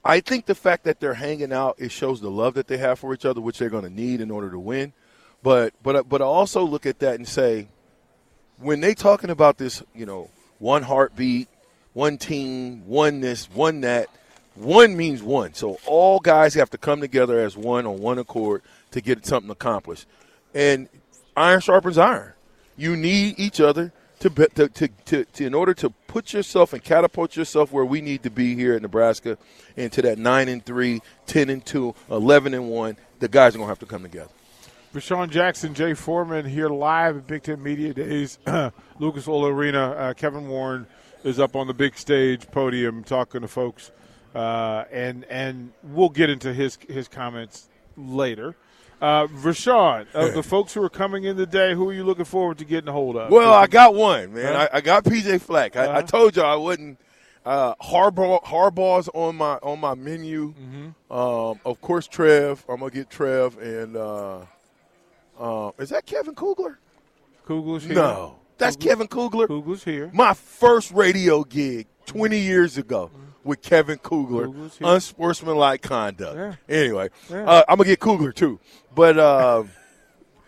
I 0.03 0.21
think 0.21 0.45
the 0.45 0.55
fact 0.55 0.85
that 0.85 0.99
they're 0.99 1.13
hanging 1.13 1.51
out 1.51 1.75
it 1.77 1.91
shows 1.91 2.21
the 2.21 2.31
love 2.31 2.53
that 2.53 2.67
they 2.67 2.77
have 2.77 2.99
for 2.99 3.13
each 3.13 3.25
other, 3.25 3.41
which 3.41 3.57
they're 3.59 3.69
going 3.69 3.83
to 3.83 3.89
need 3.89 4.21
in 4.21 4.31
order 4.31 4.49
to 4.49 4.59
win. 4.59 4.93
But 5.43 5.73
but 5.83 6.07
but 6.07 6.21
I 6.21 6.25
also 6.25 6.63
look 6.63 6.85
at 6.85 6.99
that 6.99 7.15
and 7.15 7.27
say, 7.27 7.67
when 8.61 8.81
they 8.81 8.93
talking 8.93 9.29
about 9.29 9.57
this, 9.57 9.83
you 9.95 10.05
know, 10.05 10.29
one 10.59 10.83
heartbeat, 10.83 11.47
one 11.93 12.17
team, 12.17 12.85
one 12.85 13.21
this, 13.21 13.49
one 13.49 13.81
that, 13.81 14.09
one 14.55 14.97
means 14.97 15.23
one. 15.23 15.53
So 15.53 15.79
all 15.85 16.19
guys 16.19 16.53
have 16.55 16.69
to 16.71 16.77
come 16.77 17.01
together 17.01 17.39
as 17.39 17.55
one 17.55 17.85
on 17.85 17.99
one 17.99 18.19
accord 18.19 18.61
to 18.91 19.01
get 19.01 19.25
something 19.25 19.49
accomplished. 19.49 20.05
And 20.53 20.89
iron 21.35 21.61
sharpens 21.61 21.97
iron. 21.97 22.33
You 22.75 22.95
need 22.95 23.39
each 23.39 23.61
other 23.61 23.91
to, 24.19 24.29
to, 24.29 24.67
to, 24.67 25.25
to, 25.25 25.45
in 25.45 25.53
order 25.53 25.73
to 25.75 25.89
put 26.07 26.33
yourself 26.33 26.73
and 26.73 26.83
catapult 26.83 27.37
yourself 27.37 27.71
where 27.71 27.85
we 27.85 28.01
need 28.01 28.23
to 28.23 28.29
be 28.29 28.55
here 28.55 28.73
at 28.73 28.81
Nebraska 28.81 29.37
into 29.77 30.01
that 30.01 30.17
9 30.17 30.49
and 30.49 30.65
3, 30.65 31.01
10 31.25 31.49
and 31.49 31.65
2, 31.65 31.95
11 32.11 32.53
and 32.53 32.69
1. 32.69 32.97
The 33.19 33.27
guys 33.27 33.55
are 33.55 33.59
going 33.59 33.67
to 33.67 33.71
have 33.71 33.79
to 33.79 33.85
come 33.85 34.03
together. 34.03 34.29
Rashawn 34.93 35.29
Jackson, 35.29 35.73
Jay 35.75 35.93
Foreman 35.93 36.45
here 36.45 36.69
live 36.69 37.17
at 37.17 37.27
Big 37.27 37.43
Ten 37.43 37.61
Media 37.61 37.93
Days, 37.93 38.39
Lucas 38.99 39.27
Oil 39.27 39.45
Arena. 39.45 39.91
Uh, 39.91 40.13
Kevin 40.13 40.47
Warren 40.47 40.87
is 41.23 41.39
up 41.39 41.55
on 41.55 41.67
the 41.67 41.73
big 41.75 41.95
stage 41.95 42.49
podium 42.49 43.03
talking 43.03 43.41
to 43.41 43.47
folks, 43.47 43.91
uh, 44.33 44.85
and 44.91 45.25
and 45.25 45.71
we'll 45.83 46.09
get 46.09 46.31
into 46.31 46.53
his 46.53 46.79
his 46.87 47.07
comments 47.07 47.69
later. 47.97 48.55
Uh, 48.99 49.27
Rashawn, 49.27 50.07
of 50.13 50.33
the 50.33 50.43
folks 50.43 50.73
who 50.73 50.83
are 50.83 50.89
coming 50.89 51.23
in 51.23 51.37
today, 51.37 51.73
who 51.73 51.87
are 51.89 51.93
you 51.93 52.03
looking 52.03 52.25
forward 52.25 52.57
to 52.57 52.65
getting 52.65 52.89
a 52.89 52.91
hold 52.91 53.15
of? 53.15 53.31
Well, 53.31 53.53
I 53.53 53.67
got 53.67 53.93
one, 53.95 54.33
man. 54.33 54.55
Huh? 54.55 54.67
I, 54.73 54.77
I 54.77 54.81
got 54.81 55.05
PJ 55.05 55.39
Fleck. 55.41 55.77
I, 55.77 55.83
I 55.83 55.87
Uh-huh. 55.87 56.01
told 56.01 56.35
you 56.35 56.41
I 56.41 56.55
wouldn't. 56.55 56.97
Uh, 57.45 57.73
Harbaugh, 57.75 58.43
Harbaugh's 58.43 59.07
on 59.13 59.35
my 59.37 59.53
on 59.61 59.79
my 59.79 59.93
menu. 59.93 60.53
Mm-hmm. 60.53 61.13
Um, 61.13 61.59
of 61.63 61.79
course, 61.79 62.07
Trev. 62.07 62.65
I'm 62.67 62.79
gonna 62.79 62.91
get 62.91 63.09
Trev, 63.09 63.57
and 63.59 63.95
uh, 63.95 64.39
uh, 65.39 65.71
is 65.79 65.89
that 65.89 66.05
Kevin 66.05 66.35
Kugler? 66.35 66.77
Kugler's 67.45 67.83
here. 67.83 67.95
No, 67.95 68.35
that's 68.57 68.75
Kugler- 68.75 68.89
Kevin 68.91 69.07
Kugler. 69.07 69.47
Kugler's 69.47 69.83
here. 69.83 70.09
My 70.13 70.33
first 70.33 70.91
radio 70.91 71.43
gig 71.43 71.87
20 72.05 72.37
years 72.37 72.77
ago 72.77 73.09
with 73.43 73.61
Kevin 73.61 73.97
Kugler, 73.97 74.47
Kugler's 74.47 74.77
here. 74.77 74.87
unsportsmanlike 74.87 75.81
conduct. 75.81 76.37
Yeah. 76.69 76.75
Anyway, 76.75 77.09
Yeah. 77.29 77.43
uh, 77.45 77.63
I'm 77.67 77.77
gonna 77.77 77.87
get 77.89 77.99
Kugler 77.99 78.31
too, 78.31 78.59
but 78.93 79.17
uh, 79.17 79.63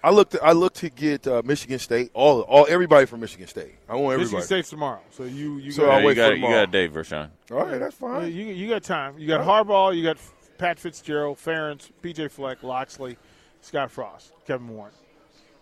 I 0.04 0.10
looked. 0.10 0.36
I 0.42 0.52
looked 0.54 0.78
to 0.78 0.90
get 0.90 1.28
uh, 1.28 1.42
Michigan 1.46 1.78
State. 1.80 2.10
All, 2.14 2.42
all, 2.42 2.66
everybody 2.68 3.06
from 3.06 3.20
Michigan 3.20 3.48
State. 3.48 3.76
I 3.88 3.94
want 3.96 4.14
everybody. 4.14 4.18
Michigan 4.18 4.26
everybody. 4.26 4.46
State's 4.46 4.70
tomorrow, 4.72 5.02
so 5.12 5.24
you 5.24 5.58
you 5.58 5.72
So 5.72 5.84
got, 5.86 5.92
I'll 5.94 6.00
Yeah, 6.02 6.06
wait 6.08 6.12
you 6.12 6.16
got 6.16 6.28
you 6.30 6.36
tomorrow. 6.36 6.66
got 6.66 6.72
Dave 6.72 6.92
Vershawn. 6.92 7.30
All 7.52 7.58
right, 7.66 7.80
that's 7.80 7.96
Yeah, 8.02 8.08
fine. 8.08 8.34
you, 8.34 8.46
you 8.46 8.68
got 8.70 8.84
time. 8.84 9.18
You 9.20 9.28
got 9.28 9.46
Harbaugh, 9.46 9.96
you 9.96 10.04
got 10.04 10.18
Pat 10.58 10.80
Fitzgerald, 10.80 11.38
Ferentz, 11.38 11.90
PJ 12.04 12.32
Fleck, 12.32 12.64
Locksley, 12.64 13.18
Scott 13.62 13.92
Frost, 13.92 14.32
Kevin 14.46 14.68
Warren. 14.70 14.94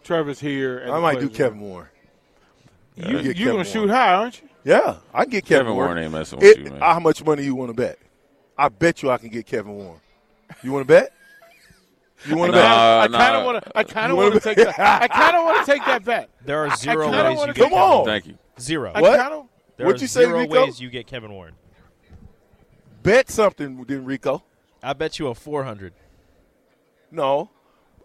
Trevor's 0.04 0.40
here. 0.40 0.80
And 0.80 0.92
I 0.92 1.00
might 1.00 1.20
do 1.20 1.30
Kevin 1.30 1.60
are- 1.60 1.64
Warren. 1.64 1.88
You 2.96 3.04
get 3.04 3.14
you 3.14 3.22
Kevin 3.34 3.44
gonna 3.46 3.54
Warren. 3.54 3.66
shoot 3.68 3.90
high, 3.90 4.14
aren't 4.14 4.42
you? 4.42 4.50
Yeah, 4.64 4.98
I 5.14 5.24
can 5.24 5.32
get 5.32 5.46
Kevin, 5.46 5.66
Kevin 5.66 5.76
Warren. 5.76 5.90
Warren 5.92 6.04
ain't 6.04 6.14
messing 6.14 6.40
with 6.40 6.48
It- 6.48 6.58
you, 6.60 6.72
man. 6.72 6.80
How 6.82 7.00
much 7.00 7.24
money 7.24 7.44
you 7.44 7.56
want 7.56 7.70
to 7.70 7.74
bet? 7.74 7.98
I 8.58 8.68
bet 8.70 9.02
you 9.02 9.10
I 9.12 9.18
can 9.18 9.30
get 9.30 9.46
Kevin 9.46 9.74
Warren. 9.74 10.02
You 10.64 10.72
want 10.74 10.86
to 10.88 10.94
bet? 10.94 11.14
You 12.26 12.36
want 12.36 12.52
to 12.52 12.58
Nah, 12.60 13.08
bet? 13.08 13.16
I 13.16 13.18
kind 13.18 13.36
of 13.38 13.46
want 13.46 13.64
to. 13.64 13.78
I 13.78 13.84
kind 13.84 14.12
of 14.12 14.18
want 14.18 14.30
wanna 14.32 14.40
take 14.42 14.58
that. 14.58 14.80
I 15.02 15.08
kind 15.08 15.38
of 15.38 15.46
want 15.46 15.66
to 15.66 15.72
take 15.72 15.86
that 15.86 16.04
bet. 16.04 16.30
There 16.46 16.60
are 16.68 16.76
zero 16.76 17.06
kinda 17.06 17.24
ways 17.30 17.38
wanna 17.38 17.52
you 17.52 17.54
get 17.54 17.62
Come 17.64 17.70
Kevin 17.72 17.84
on. 17.84 18.06
Thank 18.06 18.28
you. 18.28 18.38
Zero. 18.60 18.92
I 18.94 19.02
What? 19.02 19.18
kind 19.18 19.34
of. 19.34 19.46
There 19.78 19.86
What'd 19.86 20.02
are 20.02 20.04
you 20.04 20.08
say, 20.10 20.26
zero 20.26 20.40
Rico? 20.40 20.66
ways 20.66 20.82
you 20.82 20.90
get 20.90 21.08
Kevin 21.08 21.32
Warren. 21.32 21.54
Bet 23.04 23.30
something, 23.30 23.86
then 23.86 24.04
Rico. 24.04 24.44
I 24.84 24.92
bet 24.92 25.20
you 25.20 25.28
a 25.28 25.36
400. 25.36 25.94
No, 27.12 27.50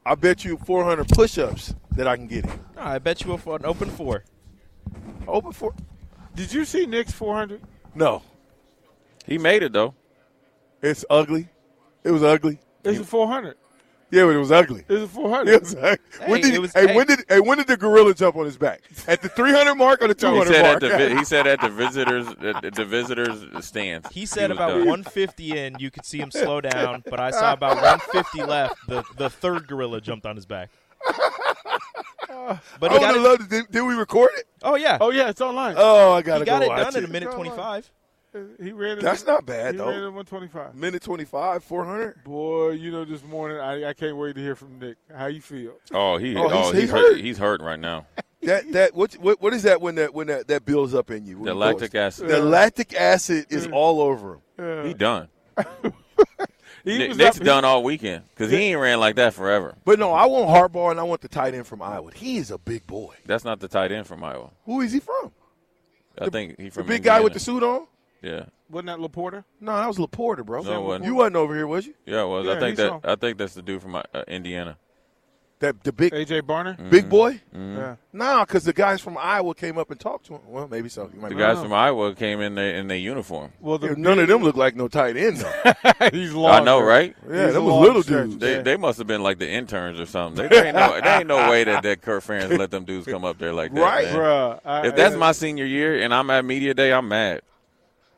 I 0.06 0.14
bet 0.14 0.44
you 0.44 0.58
400 0.58 1.08
push-ups 1.08 1.74
that 1.92 2.06
I 2.06 2.16
can 2.16 2.26
get 2.26 2.44
him. 2.44 2.60
No, 2.76 2.82
I 2.82 2.98
bet 2.98 3.24
you 3.24 3.32
an 3.34 3.64
open 3.64 3.88
four. 3.90 4.24
Open 5.26 5.52
four. 5.52 5.74
Did 6.34 6.52
you 6.52 6.64
see 6.64 6.84
Nick's 6.86 7.12
400? 7.12 7.62
No, 7.94 8.22
He 9.26 9.38
made 9.38 9.62
it 9.62 9.72
though. 9.72 9.94
it's 10.82 11.04
ugly. 11.08 11.48
It 12.02 12.10
was 12.10 12.22
ugly. 12.22 12.58
It's 12.82 12.98
a 12.98 13.04
400. 13.04 13.56
Yeah, 14.14 14.24
but 14.24 14.31
it 14.31 14.38
was 14.38 14.53
ugly. 14.53 14.85
It's 14.88 15.05
a 15.05 15.09
400. 15.09 15.53
It 15.53 15.61
was 15.62 15.74
ugly. 15.74 15.98
when 16.27 16.40
did 16.40 16.55
it 16.55 16.61
was- 16.61 16.72
hey, 16.72 16.87
hey. 16.87 16.96
when 16.96 17.07
did 17.07 17.18
hey 17.29 17.40
when 17.40 17.59
did 17.59 17.66
the 17.66 17.77
gorilla 17.77 18.14
jump 18.14 18.37
on 18.37 18.44
his 18.44 18.57
back? 18.57 18.81
At 19.09 19.22
the 19.22 19.29
300 19.29 19.74
mark 19.74 20.00
or 20.03 20.09
the 20.09 20.14
He 20.14 20.20
200 20.20 20.46
said 20.46 20.64
at 20.64 20.68
mark? 20.70 20.81
the 20.81 20.88
vi- 20.88 21.18
he 21.18 21.24
said 21.33 21.46
at 21.46 21.61
the 21.61 21.68
visitors 21.68 22.27
at 22.29 22.74
the 22.74 22.85
visitors 22.85 23.44
stands. 23.66 24.09
He 24.12 24.24
said 24.27 24.50
was 24.50 24.57
about 24.59 24.68
done. 24.68 24.79
150 24.87 25.59
in, 25.59 25.77
you 25.79 25.90
could 25.90 26.05
see 26.05 26.18
him 26.18 26.31
slow 26.31 26.61
down, 26.61 27.03
but 27.11 27.18
I 27.20 27.31
saw 27.31 27.53
about 27.53 27.77
150 27.77 28.42
left. 28.44 28.77
The 28.88 29.03
the 29.16 29.29
third 29.31 29.66
gorilla 29.68 30.00
jumped 30.00 30.27
on 30.27 30.37
his 30.37 30.46
back. 30.46 30.70
But 32.81 32.90
I 32.90 32.94
he 32.94 32.98
would 32.98 33.00
got 33.00 33.03
have 33.03 33.16
it. 33.16 33.20
loved 33.20 33.42
it. 33.42 33.48
Did, 33.50 33.70
did 33.70 33.83
we 33.83 33.94
record 33.94 34.31
it? 34.37 34.46
Oh 34.62 34.74
yeah, 34.74 34.98
Oh 35.00 35.11
yeah, 35.11 35.31
it's 35.31 35.40
online. 35.40 35.74
Oh, 35.79 36.12
I 36.12 36.20
gotta 36.22 36.40
he 36.40 36.44
got 36.46 36.59
go 36.61 36.66
it 36.66 36.68
watch 36.68 36.92
done 36.92 36.96
in 37.05 37.09
a 37.09 37.12
minute 37.12 37.31
25. 37.33 37.90
He 38.62 38.72
ran. 38.72 38.98
It, 38.98 39.02
That's 39.02 39.26
not 39.26 39.46
bad 39.46 39.74
he 39.74 39.78
though. 39.78 39.86
ran 39.88 39.98
it 39.98 40.12
125. 40.12 40.74
Minute 40.74 41.02
25, 41.02 41.62
400. 41.64 42.24
Boy, 42.24 42.70
you 42.70 42.90
know, 42.90 43.04
this 43.04 43.22
morning 43.24 43.58
I, 43.58 43.90
I 43.90 43.92
can't 43.94 44.16
wait 44.16 44.34
to 44.36 44.40
hear 44.40 44.54
from 44.56 44.78
Nick. 44.78 44.96
How 45.14 45.26
you 45.26 45.40
feel? 45.40 45.74
Oh, 45.92 46.16
he 46.16 46.36
Oh, 46.36 46.44
oh, 46.44 46.48
he's- 46.48 46.72
he's, 46.72 46.80
he's 46.82 46.90
hurt. 46.90 47.12
hurt. 47.14 47.20
He's 47.20 47.38
hurting 47.38 47.66
right 47.66 47.78
now. 47.80 48.06
That 48.44 48.72
that 48.72 48.94
what 48.94 49.14
what 49.14 49.40
what 49.40 49.54
is 49.54 49.62
that 49.62 49.80
when 49.80 49.94
that 49.94 50.12
when 50.12 50.26
that 50.26 50.48
that 50.48 50.66
builds 50.66 50.92
up 50.94 51.10
in 51.10 51.24
you? 51.24 51.42
The 51.42 51.54
lactic 51.54 51.92
go- 51.92 52.00
acid. 52.00 52.28
The 52.28 52.42
lactic 52.42 52.92
acid 52.94 53.46
is 53.48 53.66
all 53.72 54.02
over 54.02 54.34
him. 54.34 54.40
Yeah. 54.58 54.84
He 54.88 54.92
done. 54.92 55.28
He 56.84 56.98
Nick, 56.98 57.08
was 57.08 57.16
Nick's 57.18 57.38
up- 57.38 57.44
done 57.44 57.64
all 57.64 57.82
weekend 57.82 58.24
because 58.28 58.50
he 58.50 58.58
ain't 58.58 58.78
ran 58.78 59.00
like 59.00 59.16
that 59.16 59.32
forever. 59.32 59.74
But 59.86 59.98
no, 59.98 60.12
I 60.12 60.26
want 60.26 60.48
Harbaugh 60.50 60.90
and 60.90 61.00
I 61.00 61.02
want 61.04 61.22
the 61.22 61.28
tight 61.28 61.54
end 61.54 61.66
from 61.66 61.80
Iowa. 61.80 62.10
He 62.14 62.36
is 62.36 62.50
a 62.50 62.58
big 62.58 62.86
boy. 62.86 63.14
That's 63.24 63.42
not 63.44 63.60
the 63.60 63.68
tight 63.68 63.90
end 63.90 64.06
from 64.06 64.22
Iowa. 64.22 64.50
Who 64.66 64.82
is 64.82 64.92
he 64.92 65.00
from? 65.00 65.32
I 66.18 66.28
think 66.28 66.58
he 66.60 66.68
from 66.68 66.82
The 66.82 66.84
from 66.84 66.86
big 66.88 67.02
guy 67.02 67.22
with 67.22 67.32
the 67.32 67.40
suit 67.40 67.62
on? 67.62 67.86
Yeah, 68.24 68.44
Wasn't 68.70 68.87
that 68.87 68.98
Laporta? 68.98 69.44
No, 69.60 69.76
that 69.76 69.87
was 69.87 69.98
Laporta, 69.98 70.44
bro. 70.44 70.62
No, 70.62 70.72
it 70.72 70.82
wasn't. 70.82 71.04
You 71.04 71.14
wasn't 71.16 71.37
over 71.37 71.54
here, 71.54 71.66
was 71.66 71.87
you? 71.87 71.94
yeah. 72.06 72.22
It 72.22 72.26
was. 72.26 72.46
Yeah, 72.46 72.52
I 72.54 72.58
think 72.60 72.76
that 72.78 72.90
on. 72.90 73.00
I 73.04 73.16
think 73.16 73.38
that's 73.38 73.54
the 73.54 73.62
dude 73.62 73.82
from 73.82 73.96
uh, 73.96 74.02
Indiana. 74.26 74.78
That 75.60 75.82
the 75.84 75.92
big 75.92 76.12
AJ 76.12 76.42
Barner. 76.42 76.90
big 76.90 77.08
boy? 77.08 77.40
Yeah. 77.54 77.96
Nah, 78.12 78.44
because 78.44 78.64
the 78.64 78.72
guys 78.72 79.00
from 79.00 79.16
Iowa 79.16 79.54
came 79.54 79.78
up 79.78 79.90
and 79.90 80.00
talked 80.00 80.26
to 80.26 80.34
him. 80.34 80.40
Well, 80.48 80.66
maybe 80.68 80.88
so. 80.88 81.08
You 81.14 81.20
might 81.20 81.28
The 81.28 81.37
guys 81.37 81.56
right. 81.56 81.62
from 81.62 81.72
Iowa 81.72 82.14
came 82.14 82.40
in 82.40 82.56
their 82.56 82.74
in 82.74 82.88
their 82.88 82.98
uniform. 82.98 83.52
Well, 83.60 83.78
the 83.78 83.88
Yeah, 83.88 83.94
none 83.96 84.18
of 84.18 84.26
them 84.28 84.42
look 84.42 84.56
like 84.56 84.74
no 84.74 84.88
tight 84.88 85.16
end 85.16 85.37
though. 85.38 85.72
he's 86.12 86.32
long. 86.32 86.50
I 86.50 86.60
know, 86.64 86.80
right? 86.80 87.14
Yeah, 87.30 87.44
He's 87.46 87.54
them 87.54 87.64
was 87.66 87.87
little 87.87 88.02
stretch. 88.02 88.24
dudes. 88.30 88.38
They 88.38 88.56
Yeah. 88.56 88.62
they 88.62 88.76
must 88.76 88.98
have 88.98 89.06
been 89.06 89.22
like 89.22 89.38
the 89.38 89.48
interns 89.48 90.00
or 90.00 90.06
something. 90.06 90.48
They, 90.48 90.54
they 90.60 90.66
ain't 90.68 90.76
no 90.76 91.00
they 91.00 91.14
ain't 91.18 91.28
no 91.28 91.48
way 91.48 91.62
that 91.64 91.82
that 91.84 92.02
Kirk 92.02 92.24
Ferentz 92.24 92.58
let 92.58 92.70
them 92.72 92.84
dudes 92.84 93.06
come 93.06 93.24
up 93.24 93.38
there 93.38 93.52
like 93.52 93.72
that. 93.74 93.80
Right. 93.80 94.04
man. 94.06 94.16
Bruh, 94.16 94.60
I, 94.64 94.87
If 94.88 94.96
that's 94.96 95.14
I- 95.14 95.18
my 95.18 95.32
senior 95.32 95.66
year 95.66 96.00
and 96.02 96.12
I'm 96.12 96.28
at 96.30 96.44
media 96.44 96.74
day, 96.74 96.92
I'm 96.92 97.06
mad. 97.08 97.42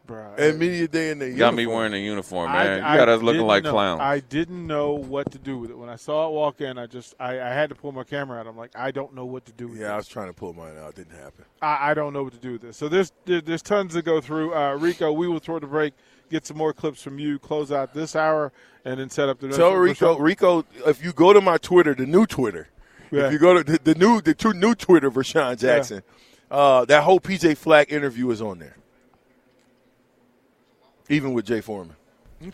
Bruh, 0.07 0.39
And 0.39 0.59
media 0.59 0.87
day 0.89 1.11
in 1.11 1.19
the 1.19 1.29
You 1.29 1.37
Got 1.37 1.55
me 1.55 1.67
wearing 1.67 1.93
a 1.93 1.97
uniform, 1.97 2.53
man. 2.53 2.83
I 2.85 2.93
you 2.93 2.99
got 2.99 3.09
us 3.09 3.21
looking 3.23 3.39
didn't 3.41 3.47
like 3.49 3.65
know- 3.65 3.73
clowns. 3.73 4.01
I 4.01 4.21
didn't 4.21 4.67
know 4.67 4.93
what 4.93 5.33
to 5.33 5.39
do 5.39 5.59
with 5.59 5.71
it 5.71 5.79
when 5.79 5.89
I 5.89 5.97
saw 5.97 6.29
it 6.29 6.33
walk 6.33 6.61
in. 6.61 6.79
I 6.79 6.87
just 6.87 7.15
I, 7.19 7.41
I 7.41 7.49
had 7.49 7.69
to 7.71 7.75
pull 7.75 7.93
my 7.93 8.05
camera 8.05 8.39
out. 8.41 8.47
I'm 8.47 8.57
like, 8.57 8.71
I 8.77 8.91
don't 8.91 9.15
know 9.15 9.25
what 9.25 9.45
to 9.47 9.53
do 9.53 9.69
with 9.69 9.79
Yeah, 9.81 9.93
I 9.93 9.97
was 9.97 10.09
trying 10.09 10.29
to 10.29 10.33
pull 10.33 10.53
mine 10.53 10.77
out. 10.79 10.95
Didn't 10.95 11.17
happen. 11.17 11.45
I, 11.61 11.91
I 11.91 11.95
don't 11.95 12.13
know 12.13 12.23
what 12.23 12.33
to 12.35 12.39
do 12.39 12.53
with 12.53 12.63
this. 12.63 12.77
So 12.77 12.89
there's 12.89 13.13
there, 13.25 13.41
there's 13.41 13.63
tons 13.63 13.95
to 13.95 14.03
go 14.03 14.21
through. 14.21 14.55
Uh, 14.55 14.75
Rico, 14.75 15.13
we 15.13 15.27
will 15.29 15.39
throw 15.41 15.59
the 15.59 15.67
break, 15.67 15.95
get 16.31 16.47
some 16.47 16.57
more 16.57 16.73
clips 16.73 17.03
from 17.03 17.19
you, 17.19 17.39
close 17.39 17.73
out 17.73 17.93
this 17.95 18.15
hour, 18.15 18.53
and 18.85 19.01
then 19.01 19.11
set 19.11 19.29
up 19.29 19.41
the. 19.41 19.49
Tell 19.49 19.75
Rico, 19.75 20.19
Rico, 20.19 20.65
if 20.87 21.05
you 21.05 21.13
go 21.13 21.33
to 21.33 21.41
my 21.41 21.59
Twitter, 21.59 21.95
the 21.95 22.07
new 22.07 22.27
Twitter, 22.27 22.69
Yeah. 23.11 23.27
if 23.27 23.33
you 23.33 23.39
go 23.39 23.55
to 23.61 23.65
the, 23.65 23.79
the 23.83 23.95
new, 23.97 24.21
the 24.21 24.35
two 24.35 24.53
new 24.53 24.75
Twitter 24.75 25.11
for 25.11 25.25
Sean 25.25 25.57
Jackson, 25.57 26.03
uh, 26.51 26.85
that 26.85 27.03
whole 27.03 27.19
PJ 27.21 27.57
Fleck 27.57 27.91
interview 27.91 28.31
is 28.31 28.41
on 28.43 28.59
there, 28.61 28.77
even 31.09 31.33
with 31.33 31.47
Jay 31.47 31.61
Foreman. 31.61 31.97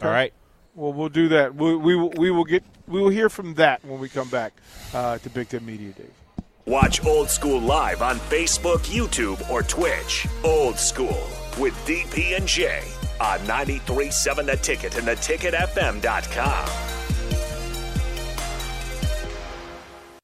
All 0.03 0.11
right. 0.11 0.33
Well, 0.75 0.93
we'll 0.93 1.09
do 1.09 1.29
that. 1.29 1.55
We, 1.55 1.77
we 1.77 1.97
will 1.97 2.11
we 2.17 2.31
will 2.31 2.45
get 2.45 2.63
we 2.87 3.01
will 3.01 3.11
hear 3.11 3.29
from 3.29 3.55
that 3.55 3.85
when 3.85 4.01
we 4.01 4.09
come 4.09 4.29
back 4.29 4.55
uh, 4.95 5.19
to 5.19 5.31
Big 5.31 5.49
Ten 5.49 5.67
Media 5.67 5.93
Days. 5.93 6.11
Watch 6.67 7.05
Old 7.05 7.29
School 7.29 7.61
live 7.61 8.03
on 8.03 8.19
Facebook, 8.19 8.79
YouTube, 8.87 9.49
or 9.51 9.63
Twitch. 9.63 10.27
Old 10.45 10.79
School 10.79 11.27
with 11.59 11.75
DP 11.87 12.37
and 12.37 12.47
J 12.47 12.83
on 13.21 13.39
93.7 13.41 14.47
The 14.47 14.57
Ticket 14.57 14.97
and 14.97 15.07
theticketfm.com. 15.07 16.69